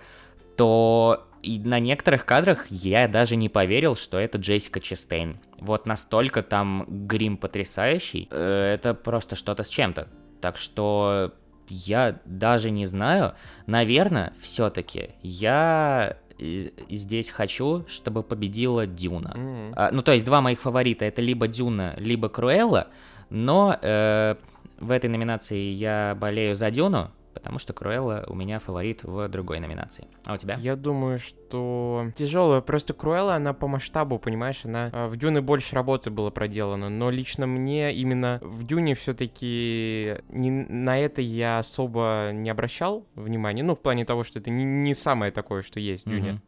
[0.55, 5.39] то и на некоторых кадрах я даже не поверил, что это Джессика Честейн.
[5.57, 10.07] Вот настолько там грим потрясающий, э, это просто что-то с чем-то.
[10.39, 11.33] Так что
[11.67, 13.33] я даже не знаю.
[13.65, 19.33] Наверное, все-таки я здесь хочу, чтобы победила Дюна.
[19.35, 19.73] Мгм.
[19.75, 22.87] А, ну, то есть два моих фаворита это либо Дюна, либо Круэлла,
[23.31, 24.35] но э,
[24.79, 29.59] в этой номинации я болею за Дюну, потому что Круэлла у меня фаворит в другой
[29.59, 30.05] номинации.
[30.25, 30.57] А у тебя?
[30.59, 32.59] Я думаю, что тяжелая.
[32.59, 37.09] Просто Круэлла, она по масштабу, понимаешь, она а, в Дюне больше работы было проделано, но
[37.09, 43.63] лично мне именно в Дюне все-таки на это я особо не обращал внимания.
[43.63, 46.33] Ну, в плане того, что это не, не самое такое, что есть в Дюне.
[46.33, 46.41] Мгм.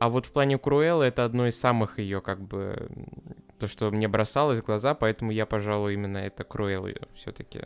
[0.00, 2.88] А вот в плане Круэллы это одно из самых ее, как бы,
[3.58, 7.60] то, что мне бросалось в глаза, поэтому я, пожалуй, именно это Круэллу все-таки.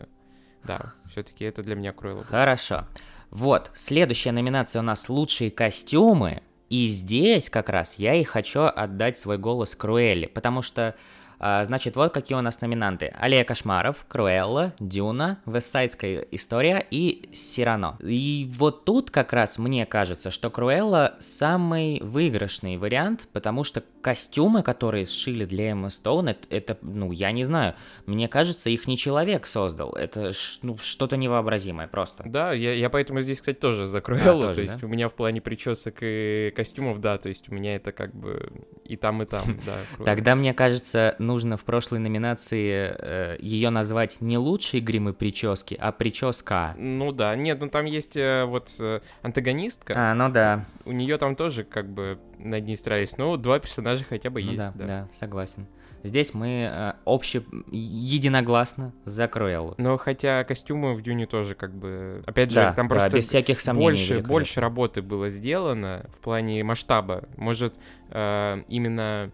[0.64, 2.24] Да, все-таки это для меня Круэлла.
[2.24, 2.86] Хорошо.
[3.30, 6.42] Вот, следующая номинация у нас «Лучшие костюмы».
[6.68, 10.94] И здесь как раз я и хочу отдать свой голос Круэлле, потому что,
[11.42, 13.12] значит, вот какие у нас номинанты.
[13.18, 17.98] Алия Кошмаров, Круэлла, Дюна, Вестсайдская история и Сирано.
[18.00, 24.62] И вот тут как раз мне кажется, что Круэлла самый выигрышный вариант, потому что костюмы,
[24.62, 27.74] которые сшили для Эммы Стоун, это, это, ну, я не знаю,
[28.06, 32.24] мне кажется, их не человек создал, это ну, что-то невообразимое просто.
[32.26, 34.42] Да, я, я поэтому здесь, кстати, тоже за Круэллу.
[34.42, 34.86] тоже, то есть да?
[34.86, 38.52] у меня в плане причесок и костюмов, да, то есть у меня это как бы
[38.84, 40.04] и там, и там, да.
[40.04, 46.74] Тогда, мне кажется, нужно в прошлой номинации ее назвать не лучшие гримы прически, а прическа.
[46.78, 51.16] Ну да, нет, ну там есть э, вот э, антагонистка, А, ну да, у нее
[51.16, 54.72] там тоже как бы над ней старались, но два персонажа хотя бы ну есть, да,
[54.74, 54.86] да.
[54.86, 55.66] да, согласен.
[56.04, 59.74] Здесь мы э, обще единогласно за Круэллу.
[59.78, 63.28] Но хотя костюмы в Дюне тоже как бы, опять же, Да, там да, просто без
[63.28, 63.86] всяких сомнений.
[63.86, 67.24] больше, больше работы было сделано в плане масштаба.
[67.36, 67.76] Может,
[68.10, 69.30] э, именно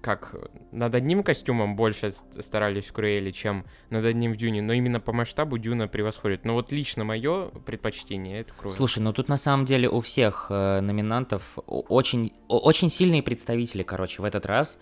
[0.00, 0.34] как
[0.72, 5.12] над одним костюмом больше старались в Круэле, чем над одним в Дюне, но именно по
[5.12, 6.44] масштабу Дюна превосходит.
[6.44, 8.76] Но вот лично мое предпочтение это Круэлла.
[8.76, 14.22] Слушай, ну тут на самом деле у всех э, номинантов очень, очень сильные представители, короче,
[14.22, 14.78] в этот раз.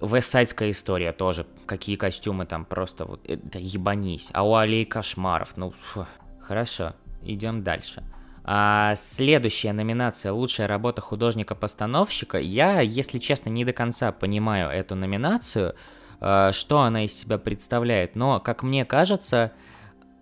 [0.00, 1.46] Вестсайдская история тоже.
[1.66, 4.30] Какие костюмы там просто вот, это ебанись.
[4.32, 6.06] А у Алей Кошмаров, ну, фу,
[6.40, 8.02] хорошо, идем дальше.
[8.44, 12.38] А следующая номинация «Лучшая работа художника-постановщика».
[12.38, 15.74] Я, если честно, не до конца понимаю эту номинацию,
[16.20, 18.16] э, что она из себя представляет.
[18.16, 19.52] Но, как мне кажется,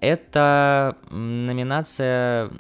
[0.00, 2.50] это номинация...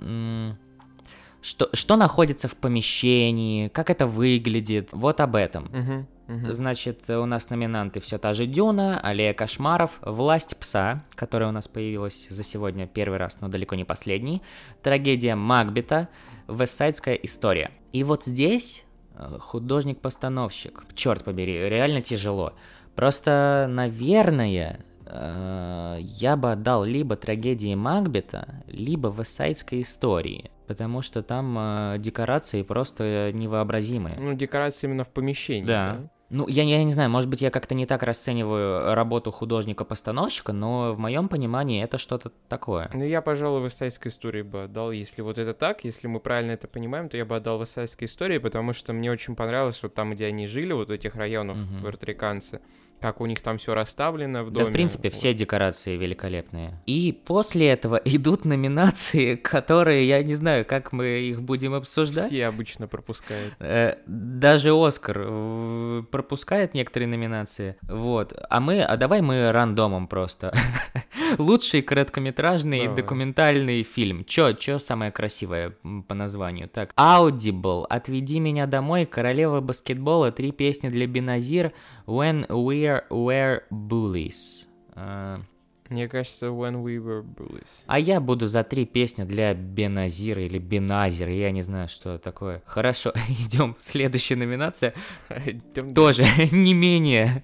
[1.42, 5.70] Что, что находится в помещении, как это выглядит, вот об этом.
[5.72, 6.06] Мгм,
[6.50, 11.66] Значит, у нас номинанты все та же Дюна, Аллея Кошмаров, Власть Пса, которая у нас
[11.66, 14.42] появилась за сегодня первый раз, но далеко не последний,
[14.82, 16.08] Трагедия Макбета,
[16.48, 17.72] Вестсайдская история.
[17.92, 22.52] И вот здесь э, художник-постановщик, черт побери, реально тяжело.
[22.94, 31.56] Просто, наверное, э, я бы отдал либо трагедии Макбета, либо Вестсайдской истории, потому что там
[31.58, 34.16] э, декорации просто невообразимые.
[34.18, 35.66] Ну, декорации именно в помещении.
[35.66, 35.98] Да.
[36.30, 40.94] Ну, я, я не знаю, может быть, я как-то не так расцениваю работу художника-постановщика, но
[40.94, 42.88] в моем понимании это что-то такое.
[42.94, 46.68] Ну, я, пожалуй, Вестсайдской истории бы отдал, если вот это так, если мы правильно это
[46.68, 50.26] понимаем, то я бы отдал Вестсайдской истории, потому что мне очень понравилось вот там, где
[50.26, 51.82] они жили, вот в этих районах, Мгм.
[51.82, 52.60] пуэрториканцы,
[53.00, 54.70] как у них там все расставлено в Да, доме.
[54.70, 55.14] в принципе, Вот.
[55.16, 56.80] все декорации великолепные.
[56.86, 62.30] И после этого идут номинации, которые, я не знаю, как мы их будем обсуждать.
[62.32, 63.54] Все обычно пропускают.
[63.58, 67.76] Э, Даже Оскар э, пропускает некоторые номинации.
[67.82, 68.32] Вот.
[68.48, 70.52] А мы, а давай мы рандомом просто.
[71.38, 72.96] Лучший короткометражный Давай.
[72.96, 74.24] документальный фильм.
[74.24, 75.74] Чё, чё самое красивое
[76.08, 76.68] по названию?
[76.68, 81.72] Так, Audible, Отведи меня домой, Королева баскетбола, три песни для Беназир,
[82.06, 84.66] When We Were Bullies.
[84.94, 85.38] Э,
[85.88, 87.82] Мне кажется, When We Were Bullies.
[87.86, 92.62] а я буду за три песни для Беназира или Беназира, я не знаю, что такое.
[92.66, 93.74] Хорошо, идем.
[93.78, 94.94] Следующая номинация
[95.94, 97.42] тоже не менее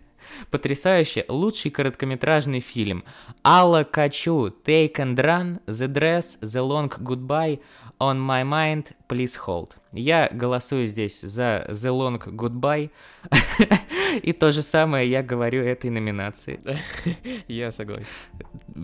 [0.50, 1.24] потрясающе.
[1.28, 3.04] Лучший короткометражный фильм.
[3.44, 7.60] Алла Качу, Take and Run, The Dress, The Long Goodbye,
[7.98, 9.72] On My Mind, Please Hold.
[9.92, 12.90] Я голосую здесь за The Long Goodbye.
[14.22, 16.60] И то же самое я говорю этой номинации.
[17.48, 18.06] Я согласен.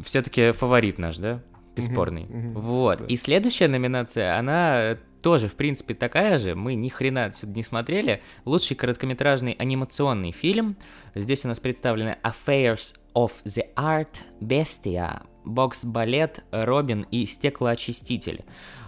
[0.04, 1.40] Все-таки фаворит наш, да?
[1.76, 2.26] Бесспорный.
[2.54, 3.00] Вот.
[3.00, 3.04] да.
[3.06, 6.54] И следующая номинация, она тоже, в принципе, такая же.
[6.54, 8.20] Мы ни хрена отсюда не смотрели.
[8.44, 10.76] Лучший короткометражный анимационный фильм.
[11.14, 18.44] Здесь у нас представлены Affairs of the Art, Bestia, бокс-балет, Робин и стеклоочиститель.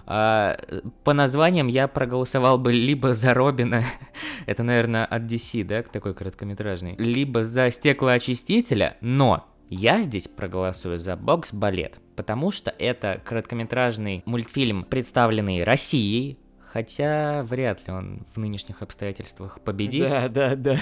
[0.06, 0.58] А,
[1.04, 3.84] По названиям я проголосовал бы либо за Робина,
[4.46, 11.16] это, наверное, от DC, да, такой короткометражный, либо за стеклоочистителя, но я здесь проголосую за
[11.16, 16.38] бокс-балет, потому что это короткометражный мультфильм, представленный Россией,
[16.74, 20.08] хотя вряд ли он в нынешних обстоятельствах победит.
[20.08, 20.78] Да, да, да.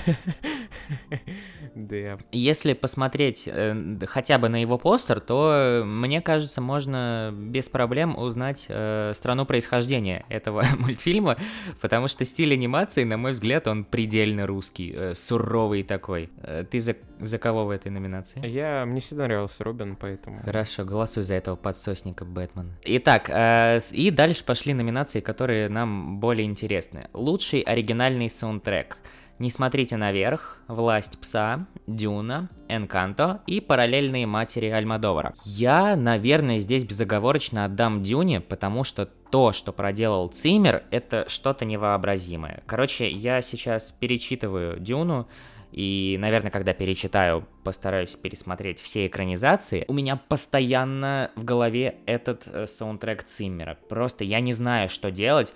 [1.74, 2.18] Да.
[2.32, 8.18] Если посмотреть э, хотя бы на его постер, то, э, мне кажется, можно без проблем
[8.18, 11.36] узнать э, страну происхождения этого мультфильма,
[11.80, 16.30] потому что стиль анимации, на мой взгляд, он предельно русский, э, суровый такой.
[16.42, 18.46] Э, ты за, за кого в этой номинации?
[18.46, 20.40] Я, мне всегда нравился Робин, поэтому...
[20.42, 22.76] Хорошо, голосуй за этого подсосника Бэтмена.
[22.84, 27.08] Итак, э, и дальше пошли номинации, которые нам более интересны.
[27.12, 28.98] Лучший оригинальный саундтрек.
[29.38, 35.34] Не смотрите наверх, Власть пса, Дюна, Энканто и параллельные матери Альмадовара.
[35.44, 42.62] Я, наверное, здесь безоговорочно отдам Дюне, потому что то, что проделал Циммер, это что-то невообразимое.
[42.66, 45.26] Короче, я сейчас перечитываю Дюну,
[45.72, 49.84] и, наверное, когда перечитаю, постараюсь пересмотреть все экранизации.
[49.88, 53.78] У меня постоянно в голове этот э, саундтрек Циммера.
[53.88, 55.54] Просто я не знаю, что делать.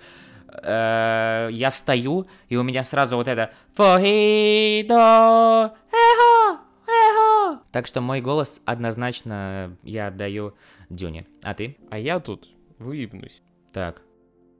[0.63, 5.73] Э, Я встаю, и у меня сразу вот это «Фохидо!
[5.91, 6.59] Эхо!
[6.87, 10.55] Эхо!» Так что мой голос однозначно я отдаю
[10.89, 11.25] Дюне.
[11.43, 11.77] А ты?
[11.91, 12.49] А я тут
[12.79, 13.41] выебнусь.
[13.71, 14.01] Так.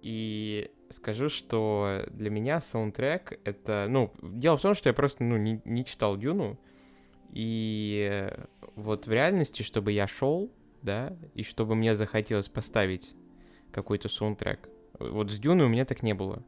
[0.02, 3.88] И скажу, что для меня саундтрек это...
[3.89, 6.60] Ну, дело в том, что я просто, ну, не, не читал Дюну.
[7.32, 8.30] И
[8.76, 13.15] вот в реальности, чтобы я шел, да, и чтобы мне захотелось поставить
[13.71, 14.69] какой-то саундтрек,
[15.00, 16.43] вот с Дюной у меня так не было.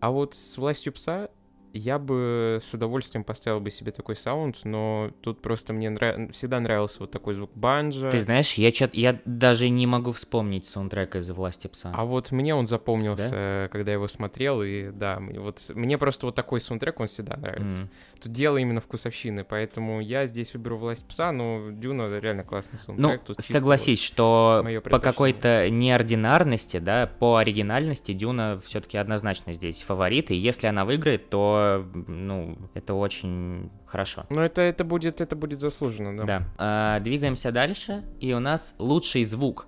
[0.00, 1.30] А вот с «Властью пса»
[1.72, 6.60] я бы с удовольствием поставил бы себе такой саунд, но тут просто мне нрав- всегда
[6.60, 8.10] нравился вот такой звук банджа.
[8.10, 11.92] Ты знаешь, я, чё- я даже не могу вспомнить саундтрек из «Власти пса».
[11.94, 16.34] А вот мне он запомнился, когда я его смотрел, и да, вот мне просто вот
[16.34, 17.82] такой саундтрек, он всегда нравится.
[17.82, 17.90] М.
[18.22, 22.94] Тут дело именно вкусовщины, поэтому я здесь выберу «Власть пса», но Дюна реально классный Ну,
[22.98, 23.24] саундтрек.
[23.24, 29.82] тут чисто согласись, что моё по какой-то неординарности, да, по оригинальности Дюна все-таки однозначно здесь
[29.82, 31.60] фаворит, и если она выиграет, то,
[32.06, 34.24] ну, это очень хорошо.
[34.30, 36.24] Но это, это, будет, это будет заслуженно, да.
[36.24, 36.42] Да.
[36.58, 39.66] А, двигаемся дальше, и у нас лучший звук.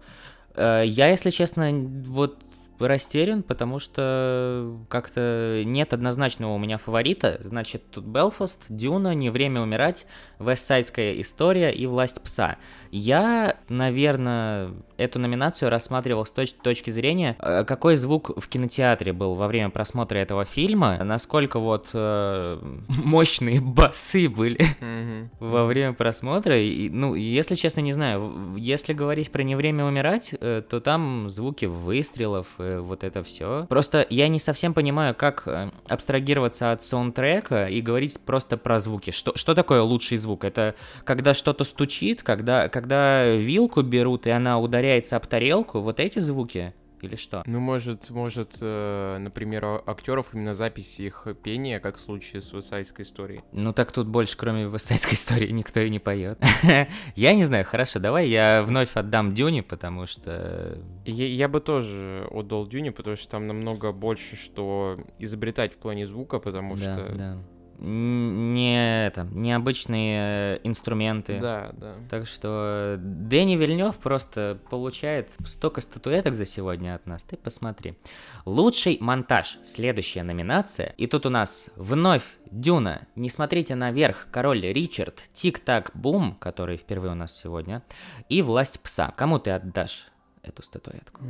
[0.55, 1.71] Э, я, если честно,
[2.07, 2.39] вот
[2.79, 7.39] растерян, потому что как-то нет однозначного у меня фаворита.
[7.41, 10.07] Значит, тут Белфаст, Дюна, Не время умирать,
[10.39, 12.57] Вестсайдская история и Власть пса.
[12.97, 19.35] Я, наверное, эту номинацию рассматривал с точ- точки зрения, э, какой звук в кинотеатре был
[19.35, 25.31] во время просмотра этого фильма, насколько вот э, мощные басы были Мгм.
[25.41, 26.57] во время просмотра.
[26.57, 28.55] И, ну, если честно, не знаю.
[28.57, 33.67] Если говорить про не время умирать, э, то там звуки выстрелов, э, вот это все.
[33.69, 39.11] Просто я не совсем понимаю, как э, абстрагироваться от саундтрека и говорить просто про звуки.
[39.11, 40.45] Что, что такое лучший звук?
[40.45, 46.19] Это когда что-то стучит, когда, когда вилку берут, и она ударяется об тарелку, вот эти
[46.19, 46.75] звуки?
[47.05, 47.43] Или что?
[47.45, 52.51] Ну, может, может, э, например, у актеров именно запись их пения, как в случае с
[52.53, 53.43] «Высайской историей.
[53.53, 56.39] Ну так тут больше, кроме вестсайдской истории, никто и не поет.
[57.15, 60.79] Я не знаю, хорошо, давай я вновь отдам Дюне, потому что...
[61.05, 66.07] Я, я бы тоже отдал Дюне, потому что там намного больше, что изобретать в плане
[66.07, 67.15] звука, потому да, что...
[67.15, 67.39] да.
[67.87, 71.39] Не это, необычные инструменты.
[71.39, 71.95] Да, да.
[72.09, 77.23] Так что Дэнни Вильнев просто получает столько статуэток за сегодня от нас.
[77.25, 77.99] Ты посмотри.
[78.47, 79.59] Лучший монтаж.
[79.63, 80.95] Следующая номинация.
[80.97, 83.07] И тут у нас вновь Дюна.
[83.17, 84.29] Не смотрите наверх.
[84.31, 85.23] Король Ричард.
[85.33, 87.83] Тик-так бум, который впервые у нас сегодня.
[88.31, 89.13] И власть пса.
[89.15, 90.09] Кому ты отдашь
[90.43, 91.23] эту статуэтку?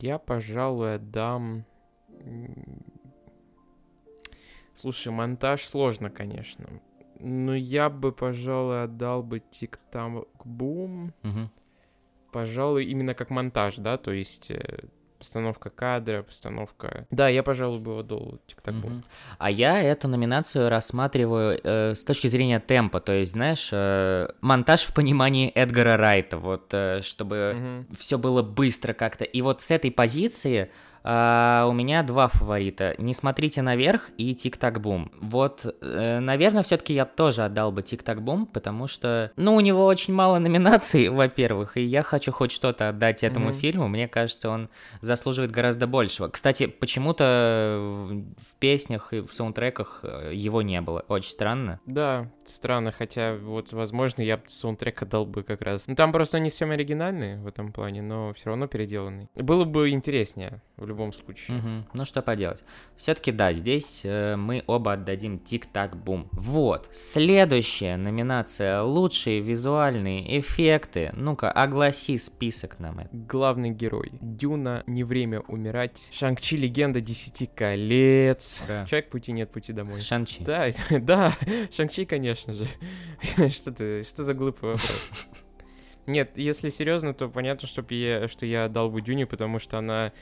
[0.00, 1.64] Я, пожалуй, отдам...
[4.74, 6.66] Слушай, монтаж сложно, конечно.
[7.20, 11.12] Но я бы, пожалуй, отдал бы тик-так бум.
[11.22, 11.50] Мгм.
[12.32, 14.86] Пожалуй, именно как монтаж, да, то есть э,
[15.18, 17.06] постановка кадра, постановка...
[17.10, 18.92] Да, я, пожалуй, бы отдал тик-так бум.
[18.92, 19.04] Мгм.
[19.38, 24.82] А я эту номинацию рассматриваю э, с точки зрения темпа, то есть, знаешь, э, монтаж
[24.82, 27.96] в понимании Эдгара Райта, вот, э, чтобы Мгм.
[27.96, 29.24] все было быстро как-то.
[29.24, 30.70] И вот с этой позиции
[31.06, 32.94] А, у меня два фаворита.
[32.96, 35.12] «Не смотрите наверх» и «Тик-так-бум».
[35.20, 40.14] Вот, э, наверное, все-таки я тоже отдал бы «Тик-так-бум», потому что, ну, у него очень
[40.14, 43.54] мало номинаций, во-первых, и я хочу хоть что-то отдать этому Мгм.
[43.54, 43.88] фильму.
[43.88, 44.70] Мне кажется, он
[45.02, 46.28] заслуживает гораздо большего.
[46.28, 47.78] Кстати, почему-то
[48.38, 51.04] в песнях и в саундтреках э, его не было.
[51.08, 51.80] Очень странно.
[51.84, 55.86] Да, странно, хотя вот, возможно, я бы саундтрек отдал бы как раз.
[55.86, 59.28] Ну, там просто не совсем оригинальный в этом плане, но все равно переделанный.
[59.34, 61.56] Было бы интереснее в любом случае.
[61.58, 61.86] Мгм.
[61.92, 62.64] Ну что поделать.
[62.96, 66.28] Все-таки да, здесь э, мы оба отдадим тик-так-бум.
[66.32, 66.88] Вот.
[66.92, 71.10] Следующая номинация лучшие визуальные эффекты.
[71.14, 73.08] Ну-ка, огласи список нам это.
[73.12, 74.12] Главный герой.
[74.20, 76.08] Дюна, не время умирать.
[76.12, 78.62] Шанг-Чи, легенда десяти колец.
[78.68, 78.86] Да.
[78.86, 80.00] Человек пути нет, пути домой.
[80.00, 80.44] Шанчи.
[80.44, 81.34] Да, да,
[81.72, 82.66] Шанг-Чи, конечно же.
[83.50, 85.10] Что ты, что за глупый вопрос?
[86.06, 90.12] Нет, если серьезно, то понятно, что я, что я дал бы Дюне, потому что она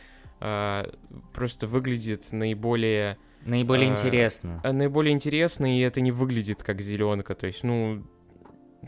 [1.32, 4.60] просто выглядит наиболее, Наиболее А, интересно.
[4.64, 7.34] а, наиболее интересно, и это не выглядит как зеленка.
[7.34, 8.04] То есть, ну,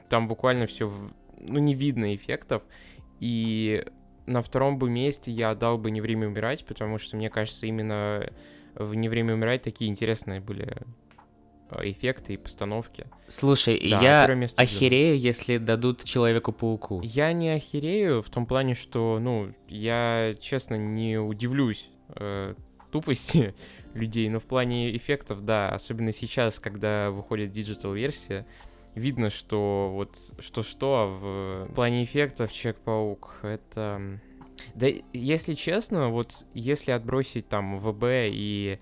[0.09, 0.91] там буквально все,
[1.39, 2.63] ну, не видно эффектов.
[3.21, 3.85] И
[4.27, 8.31] на втором бы месте я отдал бы «Не время умирать», потому что, мне кажется, именно
[8.75, 10.83] в «Не время умирать» такие интересные были а,
[11.83, 13.07] эффекты и постановки.
[13.29, 17.01] Слушай, Да, я охерею, если дадут Человеку-пауку.
[17.03, 22.55] Я не охерею в том плане, что, ну, я, честно, не удивлюсь э,
[22.91, 23.55] тупости
[23.95, 28.47] людей, но в плане эффектов, да, особенно сейчас, когда выходит digital-версия,
[28.95, 31.07] видно, что вот что-что, а
[31.69, 34.21] в плане эффектов Человек-паук это...
[34.75, 38.79] Да, если честно, вот если отбросить там ВБ и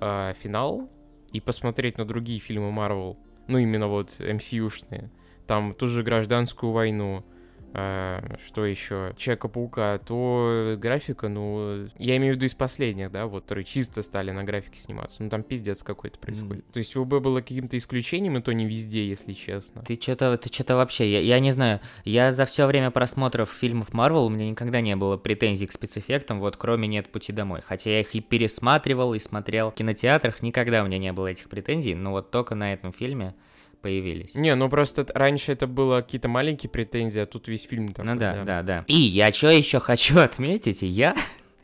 [0.00, 0.88] э, финал
[1.32, 3.18] и посмотреть на другие фильмы Марвел,
[3.48, 5.10] ну именно вот MCU -шные,
[5.46, 7.24] там ту же гражданскую войну,
[7.72, 13.64] что еще, Человека-паука, то графика, ну, я имею в виду из последних, да, вот, которые
[13.64, 16.70] чисто стали на графике сниматься, ну, там пиздец какой-то происходит.
[16.70, 19.82] То есть ВБ было каким-то исключением, и то не везде, если честно.
[19.82, 23.94] Ты что-то, ты что-то вообще, я, я не знаю, я за все время просмотров фильмов
[23.94, 27.62] Марвел, у меня никогда не было претензий к спецэффектам, вот кроме «Нет пути домой».
[27.64, 31.48] Хотя я их и пересматривал, и смотрел в кинотеатрах, никогда у меня не было этих
[31.48, 33.34] претензий, но вот только на этом фильме
[33.82, 34.34] появились.
[34.34, 38.12] Не, ну просто раньше это было какие-то маленькие претензии, а тут весь фильм такой.
[38.12, 38.84] Ну да, да, да.
[38.86, 41.14] И я что еще хочу отметить, я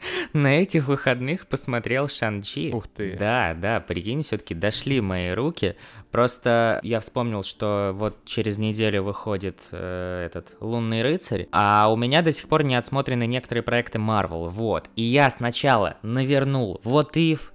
[0.33, 2.73] на этих выходных посмотрел Шанчи.
[2.73, 3.17] Ух ты.
[3.17, 5.77] Да, да, прикинь, все-таки дошли мои руки.
[6.11, 12.23] Просто я вспомнил, что вот через неделю выходит э, этот Лунный рыцарь, а у меня
[12.23, 14.49] до сих пор не отсмотрены некоторые проекты Marvel.
[14.49, 14.89] Вот.
[14.97, 17.51] И я сначала навернул вот If,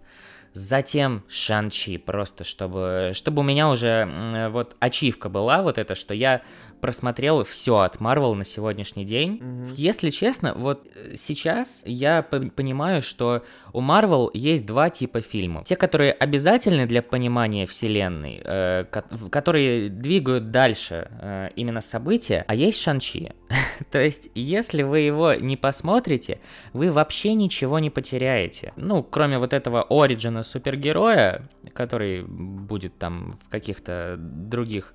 [0.53, 6.41] затем Шанчи, просто чтобы, чтобы у меня уже вот ачивка была вот это, что я
[6.83, 9.41] просмотрел все от Marvel на сегодняшний день.
[9.73, 15.63] Если честно, вот э, сейчас я по- понимаю, что у Marvel есть два типа фильмов.
[15.63, 18.83] Те, которые обязательны для понимания вселенной, э,
[19.31, 23.31] которые двигают дальше э, именно события, а есть Шанчи.
[23.91, 26.39] То есть, если вы его не посмотрите,
[26.73, 28.73] вы вообще ничего не потеряете.
[28.75, 34.93] Ну, кроме вот этого оригина супергероя, который будет там в каких-то других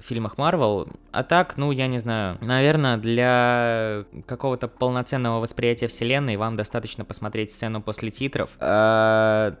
[0.00, 0.88] фильмах Марвел.
[1.12, 7.50] А так, ну, я не знаю, наверное, для какого-то полноценного восприятия вселенной вам достаточно посмотреть
[7.50, 8.50] сцену после титров.
[8.60, 9.54] А,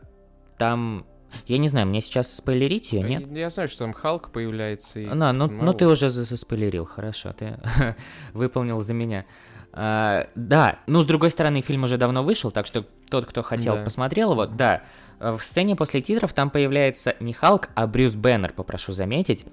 [0.58, 1.06] Там,
[1.46, 3.26] я не знаю, мне сейчас спойлерить ее, нет?
[3.36, 4.98] Я знаю, что там Халк появляется.
[5.00, 7.58] и На, ну, ну ты уже за- заспойлерил, хорошо, ты
[8.32, 9.24] выполнил за меня.
[9.72, 13.76] А, да, ну с другой стороны, фильм уже давно вышел, так что тот, кто хотел,
[13.76, 13.84] Да.
[13.84, 14.82] посмотрел его, да.
[15.20, 19.44] В сцене после титров там появляется не Халк, а Брюс Беннер, попрошу заметить.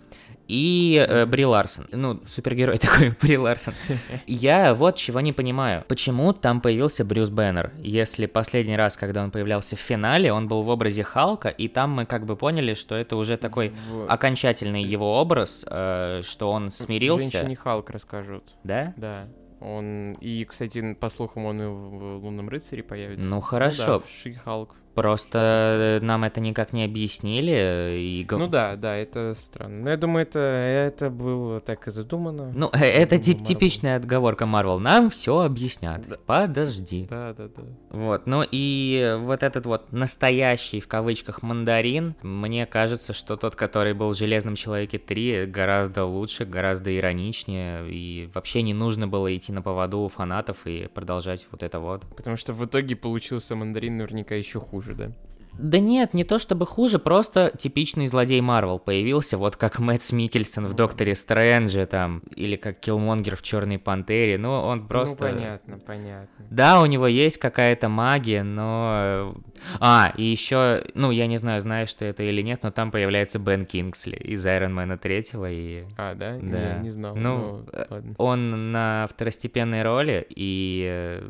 [0.47, 1.87] И э, Бри Ларсон.
[1.91, 3.73] Ну, супергерой такой, Бри Ларсон.
[4.27, 5.83] Я вот чего не понимаю.
[5.87, 7.71] Почему там появился Брюс Беннер?
[7.79, 11.91] Если последний раз, когда он появлялся в финале, он был в образе Халка, и там
[11.91, 16.69] мы как бы поняли, что это уже такой В- окончательный его образ, э, что он
[16.69, 17.31] смирился.
[17.39, 18.55] Женщине Халк расскажут.
[18.63, 18.93] Да?
[18.97, 19.27] Да.
[19.61, 23.25] Он и, кстати, по слухам, он и в Лунном рыцаре появится.
[23.27, 23.85] Ну, хорошо.
[23.85, 24.75] да, в Ши Халк.
[24.95, 27.97] Просто э, нам это никак не объяснили.
[27.99, 28.23] И...
[28.23, 29.83] го- Ну да, да, это странно.
[29.83, 32.51] Но я думаю, это, это было так и задумано.
[32.55, 33.43] Ну, э, это тип- Marvel.
[33.43, 34.79] типичная отговорка Марвел.
[34.79, 36.01] Нам все объяснят.
[36.25, 37.07] Подожди.
[37.09, 37.63] Да, да, да.
[37.89, 43.93] Вот, ну и вот этот вот настоящий, в кавычках, мандарин, мне кажется, что тот, который
[43.93, 49.51] был в «Железном человеке 3», гораздо лучше, гораздо ироничнее, и вообще не нужно было идти
[49.51, 52.03] на поводу у фанатов и продолжать вот это вот.
[52.15, 55.11] Потому что в итоге получился мандарин наверняка еще хуже, да?
[55.57, 60.65] Да нет, не то чтобы хуже, просто типичный злодей Марвел появился, вот как Мэтт Микельсон
[60.65, 65.27] в Докторе Стрэндже там, или как Киллмонгер в Черной Пантере, ну он просто...
[65.27, 66.45] Ну, понятно, понятно.
[66.49, 69.35] Да, у него есть какая-то магия, но...
[69.79, 73.39] А, и еще, ну, я не знаю, знаешь ты это или нет, но там появляется
[73.39, 75.85] Бен Кингсли из Айронмена третьего, и...
[75.97, 76.37] А, да?
[76.37, 76.73] Да.
[76.75, 77.15] Не, не знал.
[77.15, 78.15] Ну, э, ладно.
[78.17, 81.23] Он на второстепенной роли, и...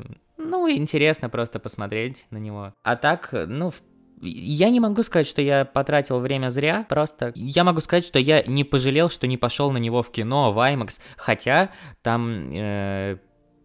[0.45, 2.73] Ну, интересно просто посмотреть на него.
[2.83, 3.81] А так, ну, в-
[4.21, 8.43] я не могу сказать, что я потратил время зря, просто я могу сказать, что я
[8.43, 11.69] не пожалел, что не пошел на него в кино, в IMAX, хотя
[12.01, 13.17] там э,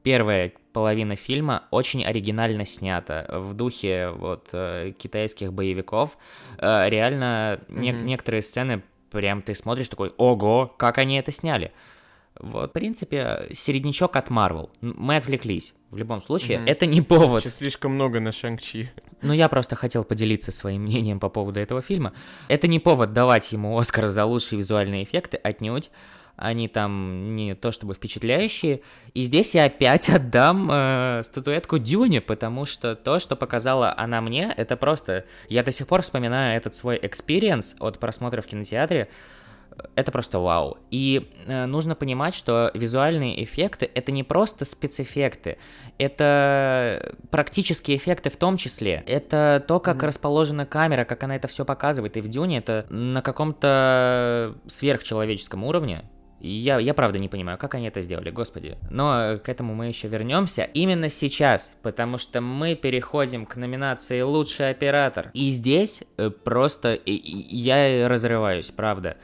[0.02, 6.18] первая половина фильма очень оригинально снята, в духе вот э, китайских боевиков.
[6.58, 8.06] Э, реально не- Мгм.
[8.06, 11.72] некоторые сцены прям ты смотришь такой, ого, как они это сняли.
[12.42, 14.70] Вот, в принципе, середнячок от Marvel.
[14.82, 15.74] М, Мы отвлеклись.
[15.90, 16.68] В любом случае, Мгм.
[16.68, 17.42] это не повод.
[17.42, 18.90] Сейчас слишком много на Шанг-Чи.
[19.22, 22.12] Ну, я просто хотел поделиться своим мнением по поводу этого фильма.
[22.48, 25.90] Это не повод давать ему Оскар за лучшие визуальные эффекты, отнюдь.
[26.36, 28.80] Они там не то чтобы впечатляющие.
[29.12, 34.54] И здесь я опять отдам э, статуэтку Дюне, потому что то, что показала она мне,
[34.56, 35.24] это просто...
[35.48, 39.08] Я до сих пор вспоминаю этот свой experience от просмотра в кинотеатре.
[39.94, 40.78] Это просто вау.
[40.90, 45.58] И э, нужно понимать, что визуальные эффекты это не просто спецэффекты,
[45.98, 49.02] это практические эффекты в том числе.
[49.06, 52.16] Это то, как расположена камера, как она это все показывает.
[52.16, 56.04] И в Дюне это на каком-то сверхчеловеческом уровне.
[56.40, 58.78] Я, я правда не понимаю, как они это сделали, господи.
[58.90, 64.70] Но к этому мы еще вернемся именно сейчас, потому что мы переходим к номинации «Лучший
[64.70, 65.30] оператор».
[65.34, 69.18] И здесь э, просто я разрываюсь, правда.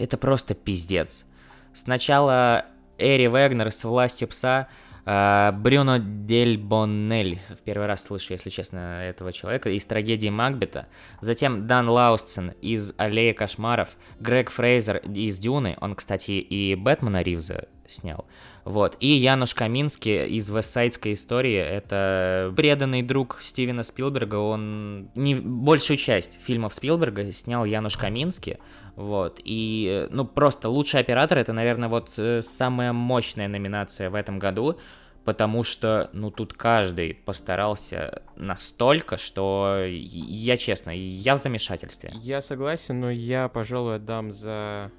[0.00, 1.26] Это просто пиздец.
[1.74, 2.64] Сначала
[2.96, 4.66] Эри Вегнер с «Властью пса»,
[5.04, 10.86] а, Брюно Дель Боннель, в первый раз слышу, если честно, этого человека, из трагедии Макбета.
[11.20, 13.90] Затем Дан Лаустсон из «Аллеи кошмаров»,
[14.20, 18.24] Грег Фрейзер из «Дюны», он, кстати, и Бэтмена Ривза снял.
[18.64, 18.96] Вот.
[19.00, 21.56] И Януш Каминский из «Вестсайдской истории».
[21.56, 24.36] Это преданный друг Стивена Спилберга.
[24.36, 28.58] Он не большую часть фильмов Спилберга снял Януш Каминский.
[28.96, 29.40] Вот.
[29.44, 34.38] И, э, ну, просто лучший оператор это, наверное, вот э, самая мощная номинация в этом
[34.38, 34.78] году.
[35.24, 42.10] Потому что, ну, тут каждый постарался настолько, что я честно, я в замешательстве.
[42.14, 44.90] Я согласен, но я, пожалуй, отдам за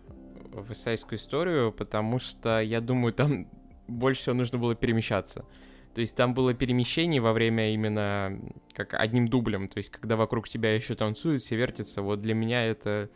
[0.53, 3.47] Высайскую историю, потому что, я думаю, там
[3.87, 5.45] больше всего нужно было перемещаться.
[5.93, 8.39] То есть там было перемещение во время именно
[8.73, 12.01] как одним дублем, то есть когда вокруг тебя еще танцуют, все вертятся.
[12.01, 13.09] Вот для меня это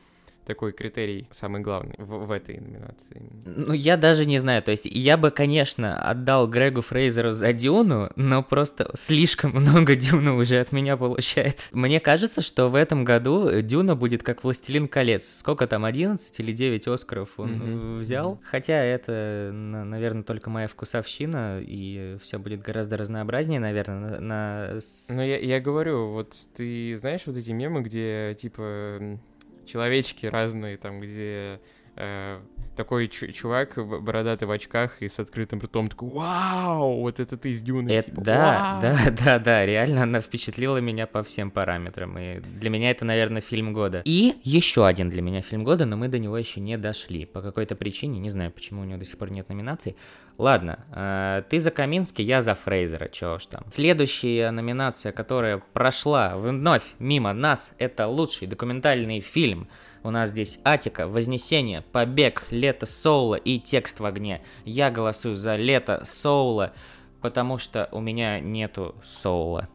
[0.46, 3.22] такой критерий самый главный в, в этой номинации.
[3.46, 8.12] Ну, я даже не знаю, то есть я бы, конечно, отдал Грегу Фрейзеру за Дюну,
[8.16, 11.68] но просто слишком много Дюна уже от меня получает.
[11.72, 15.26] Мне кажется, что в этом году Дюна будет как «Властелин колец».
[15.26, 18.40] Сколько там, 11 или 9 Оскаров он э, взял?
[18.44, 24.20] Хотя это, наверное, только моя вкусовщина, и все будет гораздо разнообразнее, наверное, на...
[24.20, 24.80] на
[25.10, 29.20] Ну, я, я говорю, вот ты знаешь вот эти мемы, где, типа,
[29.66, 31.60] человечки разные, там, где
[31.96, 32.40] э,
[32.76, 37.52] такой чу- чувак бородатый в очках и с открытым ртом такой, вау, вот это ты
[37.52, 37.90] из Дюны.
[37.90, 38.82] Это- типа, да, «Вау».
[38.82, 42.18] да, да, да, реально она впечатлила меня по всем параметрам.
[42.18, 44.02] И для меня это, наверное, фильм года.
[44.06, 47.26] И еще один для меня фильм года, но мы до него еще не дошли.
[47.26, 49.96] По какой-то причине, не знаю, почему у него до сих пор нет номинаций.
[50.38, 53.64] Ладно, э, ты за Каминский, я за Фрейзера, чего уж там.
[53.70, 59.70] Следующая номинация, которая прошла вновь мимо нас, это лучший документальный фильм.
[60.06, 64.44] У нас здесь Атика, Вознесение, Побег, Лето Соула и Текст в огне.
[64.64, 66.74] Я голосую за Лето Соула,
[67.22, 69.68] потому что у меня нету Соула.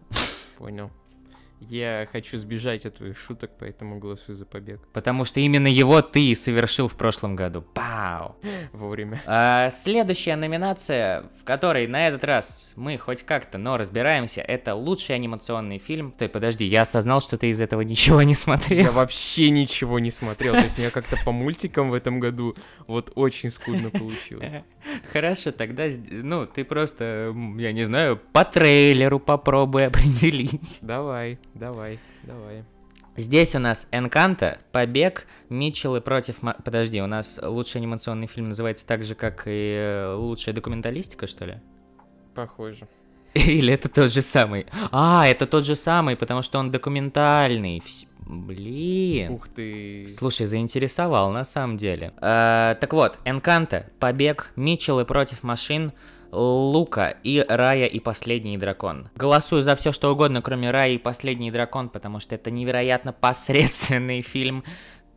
[0.56, 0.92] Понял.
[1.60, 6.34] Я хочу сбежать от твоих шуток, поэтому голосую за побег Потому что именно его ты
[6.34, 7.62] совершил в прошлом году.
[7.62, 8.36] Пау!
[8.72, 9.20] вовремя.
[9.26, 15.14] А, следующая номинация, в которой на этот раз мы хоть как-то, но разбираемся, это лучший
[15.14, 16.12] анимационный фильм.
[16.14, 18.86] Стой, подожди, я осознал, что ты из этого ничего не смотрел.
[18.86, 22.54] Я вообще ничего не смотрел, то есть у меня как-то по мультикам в этом году
[22.86, 24.50] вот очень скудно получилось.
[25.12, 30.78] Хорошо, тогда, ну, ты просто, я не знаю, по трейлеру попробуй определить.
[30.80, 32.64] Давай, давай, давай.
[33.16, 36.42] Здесь у нас Энканта, Побег, Митчеллы против...
[36.42, 41.26] Ма- Подожди, у нас лучший анимационный фильм называется так же, как и э, лучшая документалистика,
[41.26, 41.58] что ли?
[42.34, 42.86] Похоже.
[43.34, 44.66] Или это тот же самый?
[44.92, 47.78] А, это тот же самый, потому что он документальный.
[47.84, 49.32] Вс- Блин.
[49.32, 50.06] Ух ты.
[50.08, 52.12] Слушай, заинтересовал на самом деле.
[52.20, 55.92] Э, так вот, Энканта, Побег, Митчеллы против машин,
[56.32, 59.08] Лука и Рая и Последний Дракон.
[59.16, 64.22] Голосую за все, что угодно, кроме Рая и Последний Дракон, потому что это невероятно посредственный
[64.22, 64.64] фильм,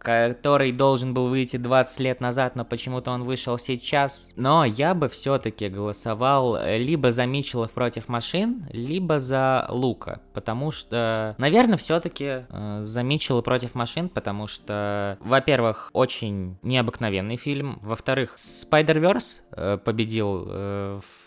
[0.04, 4.34] который должен был выйти 20 лет назад, но почему-то он вышел сейчас.
[4.36, 10.72] Но я бы все-таки голосовал э, либо за Митчеллов против машин, либо за Лука, потому
[10.72, 18.36] что, наверное, все-таки э, за Митчелла против машин, потому что, во-первых, очень необыкновенный фильм, во-вторых,
[18.36, 21.24] Spider-Verse э, победил э, в-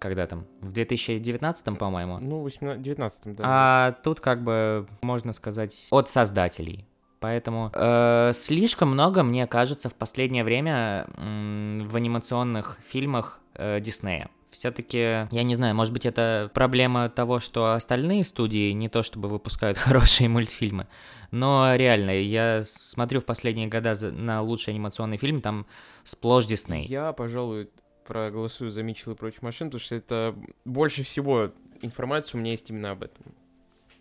[0.00, 2.18] когда там, в 2019, по-моему.
[2.20, 3.44] Ну, 18, 19 да.
[3.46, 6.88] А тут как бы можно сказать от создателей.
[7.24, 14.28] Поэтому э, слишком много, мне кажется, в последнее время м, в анимационных фильмах э, Диснея.
[14.50, 19.30] Все-таки, я не знаю, может быть, это проблема того, что остальные студии не то чтобы
[19.30, 20.86] выпускают хорошие мультфильмы,
[21.30, 25.64] но реально, я смотрю в последние года на лучший анимационный фильм, там
[26.04, 26.84] сплошь Дисней.
[26.84, 27.70] Я, пожалуй,
[28.06, 30.34] проголосую за Митчелла против машин, потому что это
[30.66, 33.34] больше всего информации у меня есть именно об этом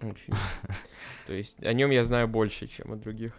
[0.03, 0.39] мультфильме.
[1.27, 3.33] То есть о нем я знаю больше, чем о других.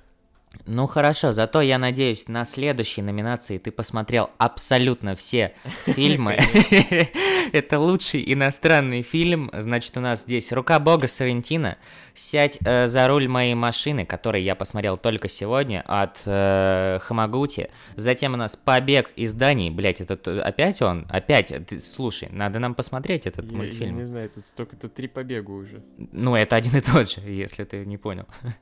[0.66, 5.54] Ну хорошо, зато я надеюсь, на следующей номинации ты посмотрел абсолютно все
[5.86, 6.38] фильмы.
[7.52, 9.50] Это лучший иностранный фильм.
[9.52, 11.76] Значит, у нас здесь «Рука Бога» Сарентино,
[12.14, 17.70] «Сядь э, за руль моей машины», который я посмотрел только сегодня, от э, Хамагути.
[17.96, 19.70] Затем у нас «Побег из Дании».
[19.70, 21.06] Блять, это т- опять он?
[21.10, 21.52] Опять?
[21.66, 23.96] Ты- слушай, надо нам посмотреть этот Я, я мультфильм.
[23.98, 25.82] не знаю, тут столько, тут три побега уже.
[25.98, 28.24] Ну, это один и тот же, если ты не понял.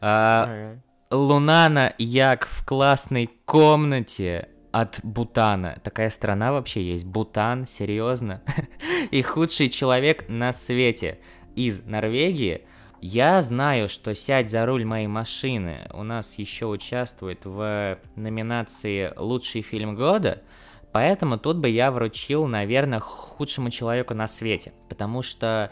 [0.00, 0.82] А, Ага.
[1.14, 5.78] Лунана Як в классной комнате от Бутана.
[5.84, 7.06] Такая страна вообще есть.
[7.06, 8.42] Бутан, серьезно.
[9.12, 11.20] И худший человек на свете
[11.54, 12.66] из Норвегии.
[13.00, 19.62] Я знаю, что «Сядь за руль моей машины» у нас еще участвует в номинации «Лучший
[19.62, 20.42] фильм года»,
[20.90, 25.70] поэтому тут бы я вручил, наверное, худшему человеку на свете, потому что...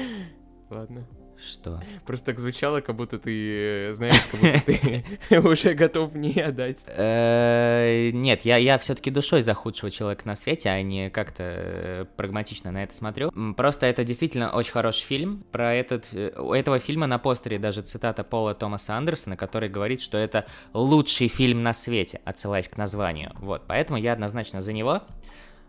[0.70, 1.04] Ладно.
[1.40, 1.80] Что?
[2.04, 6.84] Просто так звучало, как будто ты э, знаешь, как будто ты уже готов мне отдать.
[6.86, 12.04] Э, Нет, я, я все-таки душой за худшего человека на свете, а не как-то э,
[12.16, 13.30] прагматично на это смотрю.
[13.56, 15.44] Просто это действительно очень хороший фильм.
[15.52, 20.18] Про этот, у этого фильма на постере даже цитата Пола Томаса Андерсона, который говорит, что
[20.18, 23.32] это лучший фильм на свете, отсылаясь к названию.
[23.36, 25.02] Вот, поэтому я однозначно за него.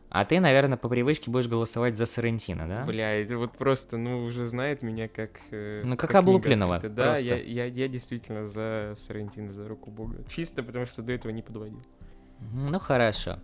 [0.10, 2.84] А ты, наверное, по привычке будешь голосовать за Соррентино, да?
[2.86, 5.40] Бля, это вот просто, ну, уже знает меня как...
[5.52, 6.80] э, Ну, как книга облупленного.
[6.80, 10.24] Да, я, я, я действительно за Сарантино, за руку бога.
[10.28, 11.84] Чисто потому, что до этого не подводил.
[12.54, 13.40] Ну хорошо.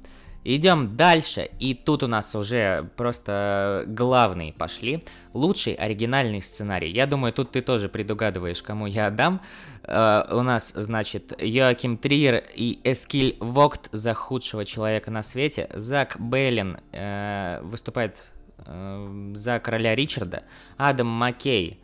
[0.47, 5.03] Идем дальше, и тут у нас уже просто главные пошли.
[5.33, 6.91] Лучший оригинальный сценарий.
[6.91, 9.41] Я думаю, тут ты тоже предугадываешь, кому я отдам.
[9.81, 15.67] Э, у нас, значит, Йоаким Триер и Эскиль Вогт за худшего человека на свете.
[15.73, 18.21] Зак Бейлин э, выступает
[18.67, 20.43] э, за короля Ричарда.
[20.77, 21.79] Адам Маккей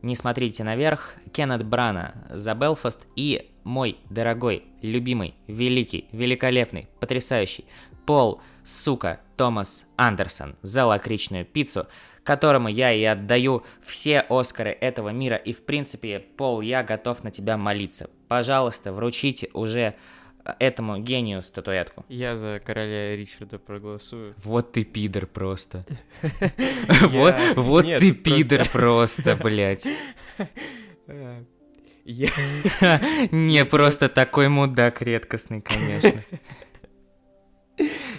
[0.00, 7.66] не смотрите наверх, Кеннет Брана за Белфаст и мой дорогой, любимый, великий, великолепный, потрясающий
[8.06, 11.88] Пол, сука, Томас Андерсон за лакричную пиццу,
[12.22, 17.32] которому я и отдаю все Оскары этого мира, и в принципе, Пол, я готов на
[17.32, 18.08] тебя молиться.
[18.28, 19.94] Пожалуйста, вручите уже
[20.44, 22.04] э, этому гению статуэтку.
[22.08, 24.34] Я за короля Ричарда проголосую.
[24.44, 25.84] Вот ты пидор просто.
[27.02, 29.86] Вот, вот ты пидор просто, блядь.
[32.04, 32.30] Я...
[33.32, 36.22] Не, просто такой мудак редкостный, конечно.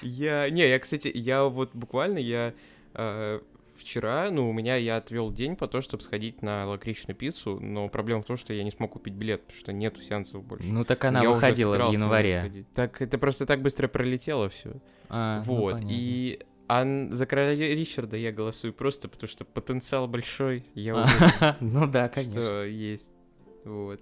[0.08, 0.50] Я...
[0.50, 2.54] Не, я, кстати, я вот буквально, я
[2.94, 3.40] э,
[3.78, 7.88] вчера, ну, у меня, я отвел день по то, чтобы сходить на лакричную пиццу, но
[7.90, 10.68] проблема в том, что я не смог купить билет, потому что нету сеансов больше.
[10.68, 12.66] Ну так она Я выходила в январе.
[12.74, 14.74] Так, это просто так быстро пролетело все.
[15.10, 15.94] А, ну, вот, понятно.
[15.94, 16.40] и...
[16.70, 22.10] А за короля Ричарда я голосую просто потому, что потенциал большой, я уверен, Ну да,
[22.10, 22.42] конечно.
[22.44, 23.10] что есть.
[23.64, 24.02] Вот.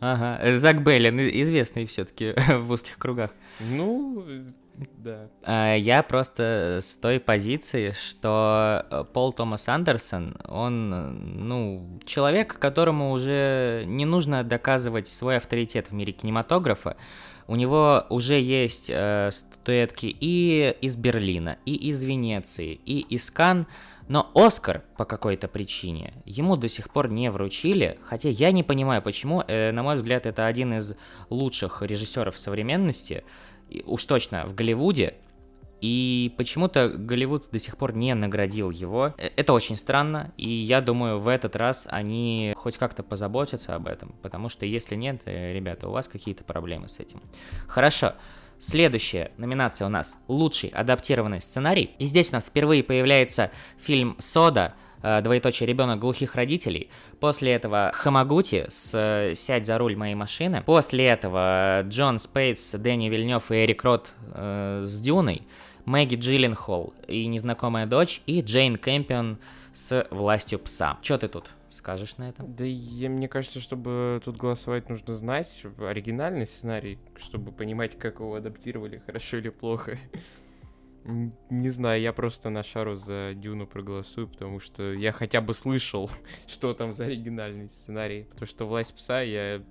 [0.00, 3.30] Ага, э, Зак Бейлин, и- известный все-таки в узких кругах.
[3.60, 4.44] Ну, э,
[4.96, 5.28] да.
[5.42, 12.58] А, Я просто с той позиции, что э, Пол Томас Андерсон, он, э, ну, человек,
[12.58, 16.96] которому уже не нужно доказывать свой авторитет в мире кинематографа.
[17.46, 23.66] У него уже есть э, статуэтки и из Берлина, и из Венеции, и из Кан,
[24.08, 29.02] но Оскар по какой-то причине ему до сих пор не вручили, хотя я не понимаю
[29.02, 29.44] почему.
[29.46, 30.94] Э, на мой взгляд, это один из
[31.28, 33.24] лучших режиссеров современности, и
[33.86, 35.14] уж точно в Голливуде.
[35.80, 39.14] И почему-то Голливуд до сих пор не наградил его.
[39.16, 43.86] Э, Это очень странно, и я думаю, в этот раз они хоть как-то позаботятся об
[43.86, 47.22] этом, потому что если нет, э, ребята, у вас какие-то проблемы с этим.
[47.68, 48.14] Хорошо.
[48.60, 51.90] Следующая номинация у нас «Лучший адаптированный сценарий».
[52.00, 56.90] И здесь у нас впервые появляется фильм «Сода», двоеточие ребенок глухих родителей.
[57.20, 60.62] После этого Хамагути с э, «Сядь за руль моей машины».
[60.64, 65.42] После этого Джон Спейтс, Дэнни Вильнев и Эрик Рот э, с «Дюной».
[65.84, 69.38] Мэгги Джилленхол и незнакомая дочь, и Джейн Кэмпион
[69.72, 70.98] с властью пса.
[71.00, 72.42] Чё ты тут скажешь на это?
[72.42, 78.34] Да я, мне кажется, чтобы тут голосовать, нужно знать оригинальный сценарий, чтобы понимать, как его
[78.34, 79.98] адаптировали, хорошо или плохо.
[81.08, 86.10] Не знаю, я просто на шару за Дюну проголосую, потому что я хотя бы слышал,
[86.46, 88.24] что там за оригинальный сценарий.
[88.24, 89.62] Потому что «Власть пса» я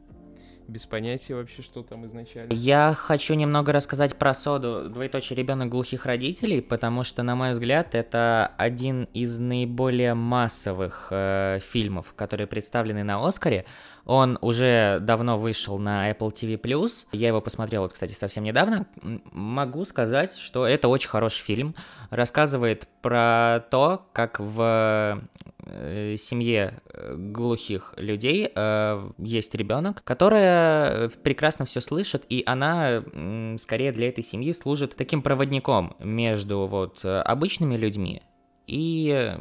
[0.67, 2.53] без понятия вообще, что там изначально.
[2.53, 7.95] Я хочу немного рассказать про соду двоеточие ребенок глухих родителей, потому что, на мой взгляд,
[7.95, 13.65] это один из наиболее массовых э, фильмов, которые представлены на Оскаре.
[14.05, 16.89] Он уже давно вышел на Apple TV+.
[17.11, 18.87] Я его посмотрел, вот, кстати, совсем недавно.
[19.31, 21.75] Могу сказать, что это очень хороший фильм.
[22.09, 25.21] Рассказывает про то, как в
[26.17, 33.03] семье э, глухих людей э, есть ребенок, которая прекрасно все слышит, и она
[33.57, 38.21] скорее для этой семьи служит таким проводником между вот э, обычными людьми
[38.67, 39.33] и,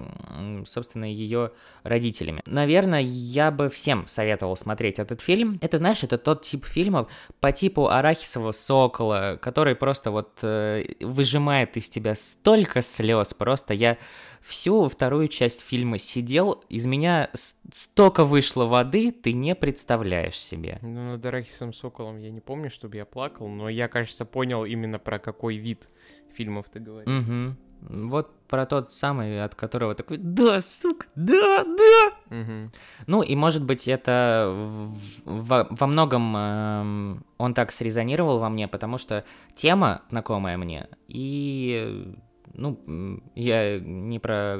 [0.64, 1.50] собственно, ее
[1.82, 2.42] родителями.
[2.46, 5.58] Наверное, я бы всем советовал смотреть этот фильм.
[5.60, 7.10] Это, знаешь, это тот тип фильмов
[7.40, 13.34] по типу арахисового сокола, который просто вот э, выжимает из тебя столько слез.
[13.34, 13.98] Просто я
[14.40, 17.30] всю вторую часть фильма сидел, из меня
[17.72, 20.78] столько вышло воды, ты не представляешь себе.
[20.82, 24.98] Ну, над Арахисом Соколом я не помню, чтобы я плакал, но я, кажется, понял именно
[25.00, 25.88] про какой вид
[26.32, 27.08] фильмов ты говоришь.
[27.08, 27.56] Угу.
[27.80, 32.36] Вот про тот самый, от которого такой, да, сука, да, да.
[32.36, 32.72] Мгм.
[33.06, 38.68] Ну и может быть это в- во, во многом эм, он так срезонировал во мне,
[38.68, 39.24] потому что
[39.54, 42.14] тема знакомая мне, и
[42.56, 44.58] ну, я не про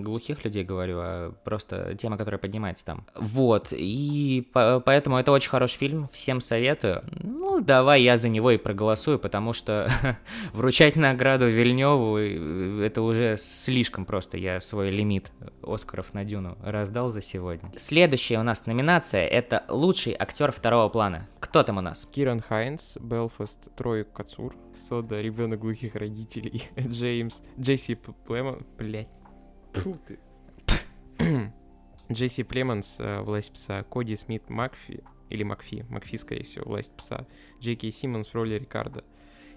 [0.00, 3.06] глухих людей говорю, а просто тема, которая поднимается там.
[3.16, 7.02] Вот, и по- поэтому это очень хороший фильм, всем советую.
[7.22, 9.88] Ну, давай я за него и проголосую, потому что
[10.52, 14.36] вручать награду Вильневу э, это уже слишком просто.
[14.36, 15.30] Я свой лимит
[15.62, 17.72] Оскаров на Дюну раздал за сегодня.
[17.76, 21.28] Следующая у нас номинация это лучший актер второго плана.
[21.40, 22.06] Кто там у нас?
[22.12, 26.64] Киран Хайнс, Белфаст, Трой Кацур, Сода, ребенок глухих родителей,
[27.22, 27.94] Джеймс, Джесси
[28.26, 29.08] Племон, блять,
[29.72, 30.18] Тьфу ты.
[32.12, 37.26] Джесси Племонс, э, Власть пса, Коди Смит Макфи, или Макфи, Макфи, скорее всего, Власть пса,
[37.60, 39.04] Джей Кей Симмонс в роли Рикардо.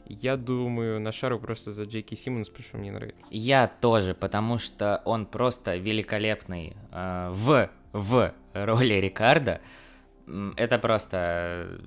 [0.07, 3.27] Я думаю, на шару просто за Джей Кей Симмонс, потому что мне нравится.
[3.31, 9.61] Я тоже, потому что он просто великолепный э, в, в роли Рикардо.
[10.55, 11.79] Это просто э,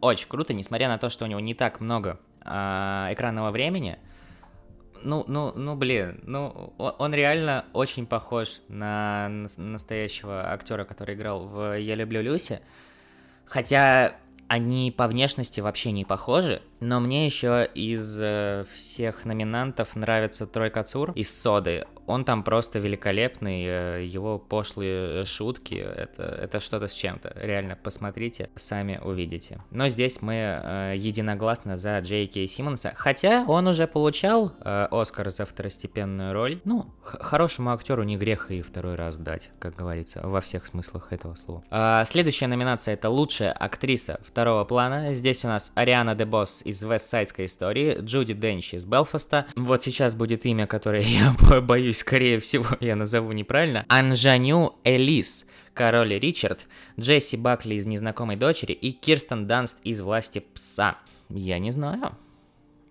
[0.00, 3.98] очень круто, несмотря на то, что у него не так много а, экранного времени.
[5.02, 11.46] Ну, ну, ну, блин, ну, он реально очень похож на нас- настоящего актера, который играл
[11.46, 12.60] в «Я люблю Люси».
[13.46, 14.16] Хотя
[14.50, 20.70] они по внешности вообще не похожи, но мне еще из э, всех номинантов нравится Трой
[20.70, 21.86] Кацур из Соды.
[22.06, 27.32] Он там просто великолепный, э, его пошлые шутки, это, это что-то с чем-то.
[27.36, 29.62] Реально, посмотрите, сами увидите.
[29.70, 35.30] Но здесь мы э, единогласно за Джей Кей Симмонса, хотя он уже получал э, Оскар
[35.30, 36.60] за второстепенную роль.
[36.64, 41.36] Ну, хорошему актеру не грех и второй раз дать, как говорится, во всех смыслах этого
[41.36, 41.62] слова.
[41.70, 45.12] А, следующая номинация это лучшая актриса второго плана.
[45.12, 49.44] Здесь у нас Ариана Дебос из Вестсайдской истории, Джуди Денч из Белфаста.
[49.54, 53.84] Вот сейчас будет имя, которое я бо- боюсь, скорее всего, я назову неправильно.
[53.88, 55.46] Анжаню Элис.
[55.74, 56.66] Король Ричард,
[56.98, 60.96] Джесси Бакли из «Незнакомой дочери» и Кирстен Данст из «Власти пса».
[61.28, 62.16] Я не знаю.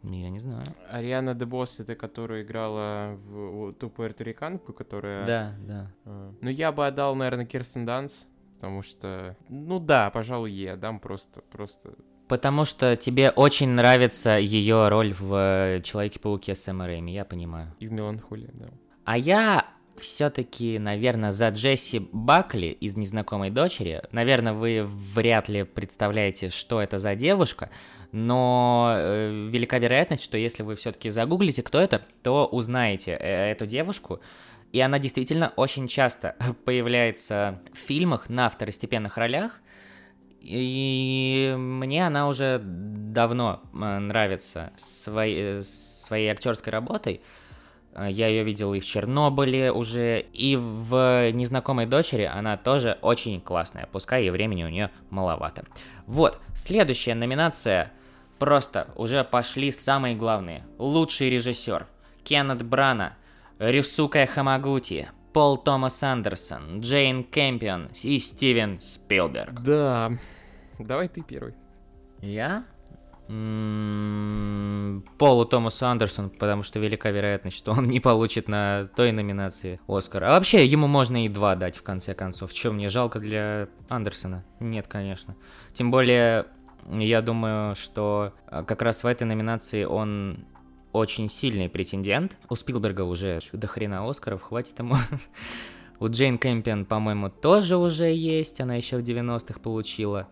[0.03, 0.65] Я не знаю.
[0.89, 5.25] Ариана Дебос, это которая играла в ту пуэрториканку, которая...
[5.25, 5.91] Да, да.
[6.05, 8.27] А, Ну, я бы отдал, наверное, Кирстен Данс,
[8.59, 9.37] потому что...
[9.47, 11.93] Ну да, пожалуй, я отдам просто, просто...
[12.27, 17.73] Потому что тебе очень нравится ее роль в э, Человеке-пауке с Рэйми, я понимаю.
[17.79, 18.67] И в меланхолии, да.
[19.05, 24.03] А я все-таки, наверное, за Джесси Бакли из «Незнакомой дочери».
[24.11, 27.69] Наверное, вы вряд ли представляете, что это за девушка,
[28.11, 33.65] но э, велика вероятность, что если вы все-таки загуглите, кто это, то узнаете э, эту
[33.65, 34.19] девушку.
[34.71, 39.61] И она действительно очень часто появляется в фильмах на второстепенных ролях.
[40.41, 47.21] И мне она уже давно э, нравится своей, своей актерской работой.
[47.93, 53.41] Э, Я ее видел и в Чернобыле уже, и в «Незнакомой дочери» она тоже очень
[53.41, 55.65] классная, пускай и времени у нее маловато.
[56.05, 57.91] Вот, следующая номинация
[58.39, 60.63] Просто уже пошли самые главные.
[60.77, 61.87] Лучший режиссер.
[62.23, 63.17] Кеннет Брана,
[63.59, 69.61] Рюсука Хамагути, Пол Томас Андерсон, Джейн Кэмпион и Стивен Спилберг.
[69.61, 70.11] Да.
[70.79, 71.53] Давай ты первый.
[72.21, 72.63] Я?
[73.27, 79.81] М, Полу Томасу Андерсону, потому что велика вероятность, что он не получит на той номинации
[79.89, 80.23] Оскар.
[80.23, 82.53] А вообще, ему можно и два дать, в конце концов.
[82.53, 84.45] Чем мне жалко для Андерсона?
[84.61, 85.35] Нет, конечно.
[85.73, 86.45] Тем более,
[86.89, 90.45] я думаю, что а, как раз в этой номинации он
[90.91, 92.37] очень сильный претендент.
[92.49, 94.95] У Спилберга уже до хрена Оскаров, хватит ему.
[95.99, 100.27] У Джейн Кэмпион, по-моему, тоже уже есть, она еще в 90-х получила.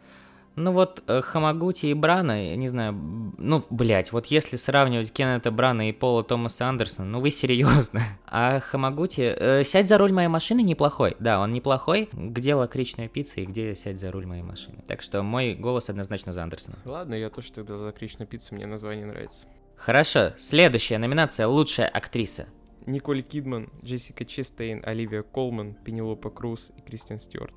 [0.58, 2.94] Ну вот э, Хамагути и Брана, я не знаю,
[3.38, 8.02] ну, блять, вот если сравнивать Кеннета Брана и Пола Томаса Андерсона, ну вы серьезно.
[8.26, 12.10] А Хамагути, э, «Сядь за руль моей машины» неплохой, да, он неплохой.
[12.12, 14.84] Где лакричная пицца и где «Сядь за руль моей машины».
[14.88, 16.78] Так что мой голос однозначно за Андерсона.
[16.86, 19.46] Ладно, я тоже тогда за Кришна пиццу, мне название нравится.
[19.78, 22.48] Хорошо, следующая номинация «Лучшая актриса».
[22.86, 27.54] Николь Кидман, Джессика Честейн, Оливия Колман, Пенелопа Круз и Кристиан Стюарт.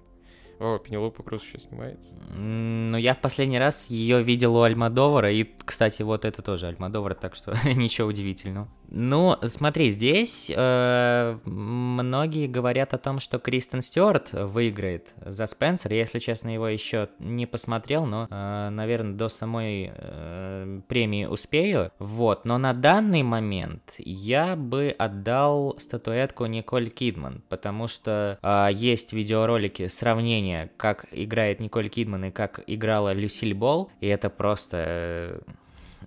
[0.58, 2.10] О, Пенелопа Круз еще снимается.
[2.36, 7.14] Ну, я в последний раз ее видел у Альмадовара, и, кстати, вот это тоже Альмадовар,
[7.14, 8.68] так что ничего удивительного.
[8.93, 15.93] Ну, смотри, здесь э, многие говорят о том, что Кристен Стюарт выиграет за Спенсер.
[15.93, 21.93] Я, если честно, его еще не посмотрел, но, наверное, до самой э, премии успею.
[22.01, 29.12] Вот, но на данный момент я бы отдал статуэтку Николь Кидман, потому что а, есть
[29.12, 35.41] видеоролики сравнения, как играет Николь Кидман и как играла Люсиль Болл, и это просто э,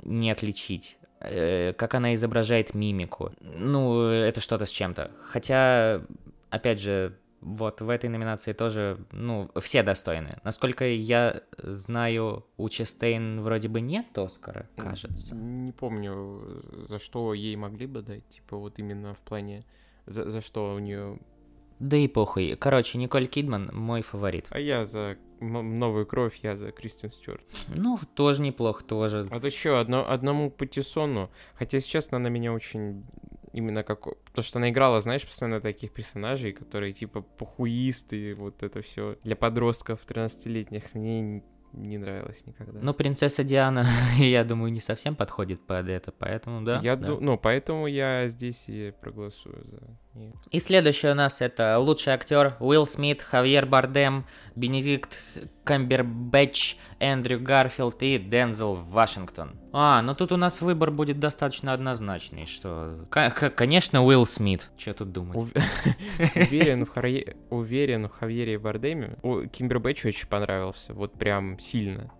[0.03, 0.97] не отличить.
[1.23, 3.31] Э, Как она изображает мимику.
[3.41, 5.11] Ну, это что-то с чем-то.
[5.29, 6.01] Хотя,
[6.49, 10.39] опять же, вот в этой номинации тоже, ну, все достойны.
[10.43, 15.35] Насколько я знаю, у Честейн вроде бы нет Оскара, кажется.
[15.35, 19.65] Не помню, за что ей могли бы дать, типа вот именно в плане,
[20.05, 21.19] за, за что у нее...
[21.79, 22.55] Да и похуй.
[22.55, 24.45] Короче, Николь Кидман мой фаворит.
[24.49, 27.43] А я за новую кровь, я за Кристиан Стюарт.
[27.75, 29.27] Ну, тоже неплохо, тоже.
[29.31, 33.05] А то что, одно, одному Патисону, хотя, если честно, она меня очень
[33.53, 34.05] именно как...
[34.33, 39.35] То, что она играла, знаешь, постоянно таких персонажей, которые типа похуисты, вот это все для
[39.35, 42.79] подростков 13-летних, мне не нравилось никогда.
[42.81, 43.87] Ну, принцесса Диана,
[44.17, 46.79] я думаю, не совсем подходит под это, поэтому да.
[46.83, 47.07] я да.
[47.07, 49.81] ду- Ну, поэтому я здесь и проголосую за.
[50.51, 55.17] И следующий у нас это лучший актер Уилл Смит, Хавьер Бардем, Бенедикт
[55.63, 59.55] Камбербэтч, Эндрю Гарфилд и Дензел Вашингтон.
[59.71, 63.07] А, ну тут у нас выбор будет достаточно однозначный, что...
[63.09, 64.69] К- к- конечно, Уилл Смит.
[64.77, 65.35] Что тут думать?
[65.35, 65.53] Ув-
[66.35, 69.17] Уверен в, Харье- уверен в Хавьере Бардеме.
[69.23, 72.11] У Кимбербэтчу очень понравился, вот прям сильно.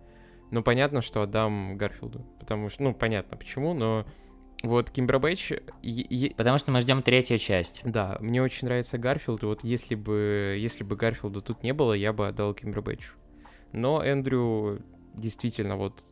[0.50, 4.04] Ну, понятно, что отдам Гарфилду, потому что, ну, понятно почему, но
[4.64, 5.52] вот Кимбербэтч...
[6.36, 7.82] Потому что мы ждем третью часть.
[7.84, 11.92] Да, мне очень нравится Гарфилд, и вот если бы, если бы Гарфилда тут не было,
[11.92, 13.12] я бы отдал Кимбербэтчу.
[13.72, 14.82] Но Эндрю
[15.14, 16.02] действительно вот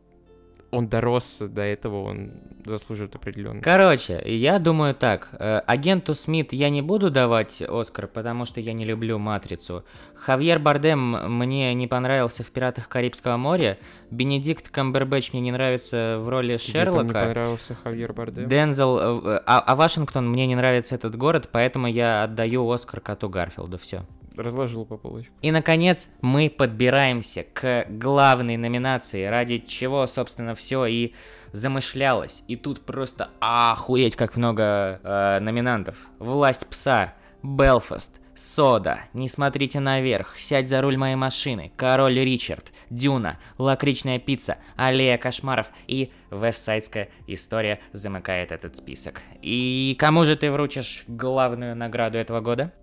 [0.73, 2.31] он дорос до этого, он
[2.65, 3.61] заслуживает определенно.
[3.61, 5.29] Короче, я думаю так.
[5.33, 9.83] э, Агенту Смит я не буду давать Оскар, потому что я не люблю Матрицу.
[10.15, 13.77] Хавьер Бардем мне не понравился в «Пиратах Карибского моря».
[14.09, 17.13] Бенедикт Камбербэтч мне не нравится в роли Шерлока.
[17.13, 18.47] понравился Хавьер Бардем?
[18.47, 23.29] Дензел, э, а, а Вашингтон мне не нравится этот город, поэтому я отдаю Оскар коту
[23.29, 23.77] Гарфилду.
[23.77, 24.03] Все.
[24.35, 25.35] Разложил по полочкам.
[25.41, 31.13] И, наконец, мы подбираемся к главной номинации, ради чего, собственно, все и
[31.51, 32.43] замышлялось.
[32.47, 35.97] И тут просто охуеть, как много э, номинантов.
[36.19, 37.13] «Власть пса»,
[37.43, 44.57] «Белфаст», «Сода», «Не смотрите наверх», «Сядь за руль моей машины», «Король Ричард», «Дюна», «Лакричная пицца»,
[44.75, 49.21] «Аллея кошмаров» и «Вестсайдская история» замыкает этот список.
[49.41, 52.73] И кому же ты вручишь главную награду этого года?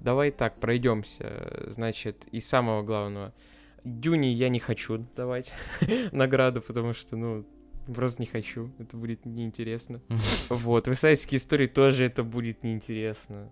[0.00, 1.66] Давай так, пройдемся.
[1.68, 3.32] Значит, из самого главного.
[3.84, 5.52] Дюни я не хочу давать
[6.12, 7.46] награду, потому что, ну,
[7.94, 8.70] просто не хочу.
[8.78, 10.00] Это будет неинтересно.
[10.48, 13.50] Вот, в Исаакиевской истории тоже это будет неинтересно.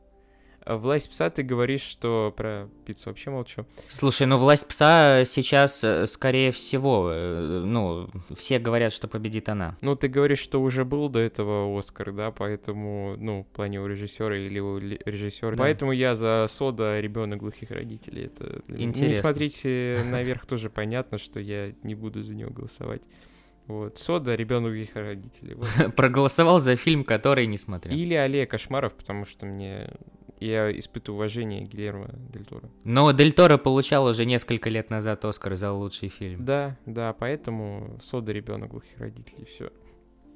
[0.64, 3.64] А Власть пса, ты говоришь, что про пиццу вообще молчу.
[3.89, 9.78] Слушай, ну власть пса сейчас, э, скорее всего, э, ну, все говорят, что победит она.
[9.80, 13.86] Ну, ты говоришь, что уже был до этого Оскар, да, поэтому, ну, в плане у
[13.86, 15.53] режиссера или у режиссера.
[15.53, 15.57] Да.
[15.57, 18.26] Поэтому я за сода ребенок глухих родителей.
[18.26, 19.22] Это меня- Не Интересно.
[19.22, 23.03] смотрите наверх, тоже понятно, что я не буду за него голосовать.
[23.69, 25.55] Вот, сода, ребенок глухих родителей.
[25.55, 25.69] вот.
[25.97, 27.97] Проголосовал за фильм, который не смотрел.
[27.97, 29.91] Или аллея кошмаров, потому что мне
[30.41, 32.69] Я испытываю уважение Гильермо Дель Торо.
[32.85, 36.45] Но Дель Торо получал уже несколько лет назад Оскар за лучший фильм.
[36.45, 39.71] Да, да, поэтому Сода ребенок глухих родителей, все.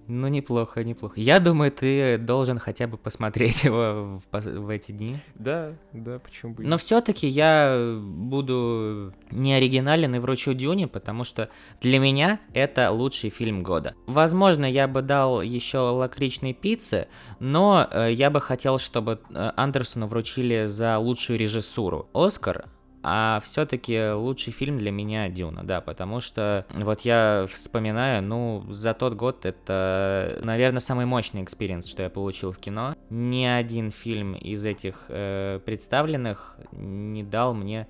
[0.08, 1.20] Ну, неплохо, неплохо.
[1.20, 5.16] Я думаю, ты должен хотя бы посмотреть его в, в эти дни.
[5.34, 11.48] Да, да, почему бы Но все-таки я буду не оригинален и вручу Дюне, потому что
[11.80, 13.94] для меня это лучший фильм года.
[14.06, 20.06] Возможно, я бы дал еще лакричной пиццы, но э, я бы хотел, чтобы э, Андерсону
[20.06, 22.66] вручили за лучшую режиссуру Оскар.
[23.02, 28.94] А все-таки лучший фильм для меня Дюна, да, потому что вот я вспоминаю, ну, за
[28.94, 32.94] тот год это, наверное, самый мощный experience, что я получил в кино.
[33.10, 37.88] Ни один фильм из этих э, представленных не дал мне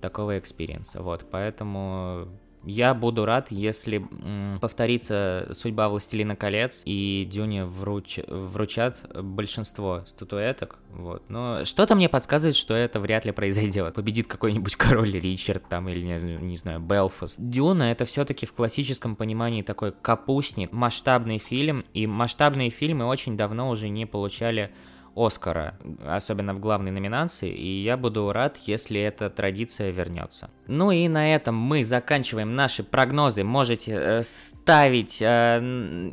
[0.00, 2.28] такого experience а, вот, поэтому
[2.68, 10.78] я буду рад, если м, повторится судьба Властелина колец и Дюне вруч- вручат большинство статуэток,
[10.90, 11.22] вот.
[11.28, 13.94] Но что-то мне подсказывает, что это вряд ли произойдет.
[13.94, 17.36] Победит какой-нибудь король Ричард там или, не, не знаю, Белфаст.
[17.40, 23.70] Дюна это все-таки в классическом понимании такой капустник, масштабный фильм, и масштабные фильмы очень давно
[23.70, 24.70] уже не получали
[25.18, 25.74] Оскара,
[26.06, 30.48] особенно в главной номинации, и я буду рад, если эта традиция вернется.
[30.68, 33.42] Ну и на этом мы заканчиваем наши прогнозы.
[33.42, 35.58] Можете э, ставить, э,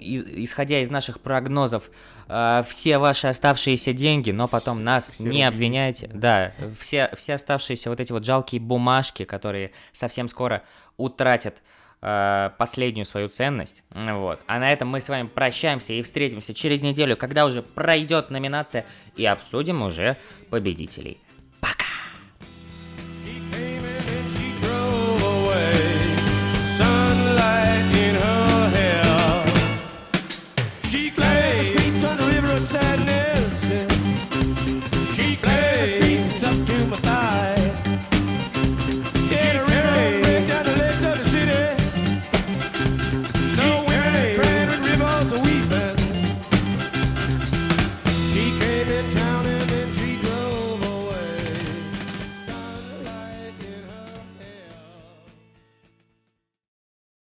[0.01, 1.91] исходя из наших прогнозов,
[2.27, 6.09] э, все ваши оставшиеся деньги, но потом нас все не обвиняйте.
[6.11, 10.63] Да, все, все оставшиеся вот эти вот жалкие бумажки, которые совсем скоро
[10.97, 11.55] утратят
[12.05, 13.83] э, последнюю свою ценность.
[13.89, 14.39] Вот.
[14.45, 18.85] А на этом мы с вами прощаемся и встретимся через неделю, когда уже пройдет номинация
[19.15, 20.17] и обсудим уже
[20.51, 21.19] победителей.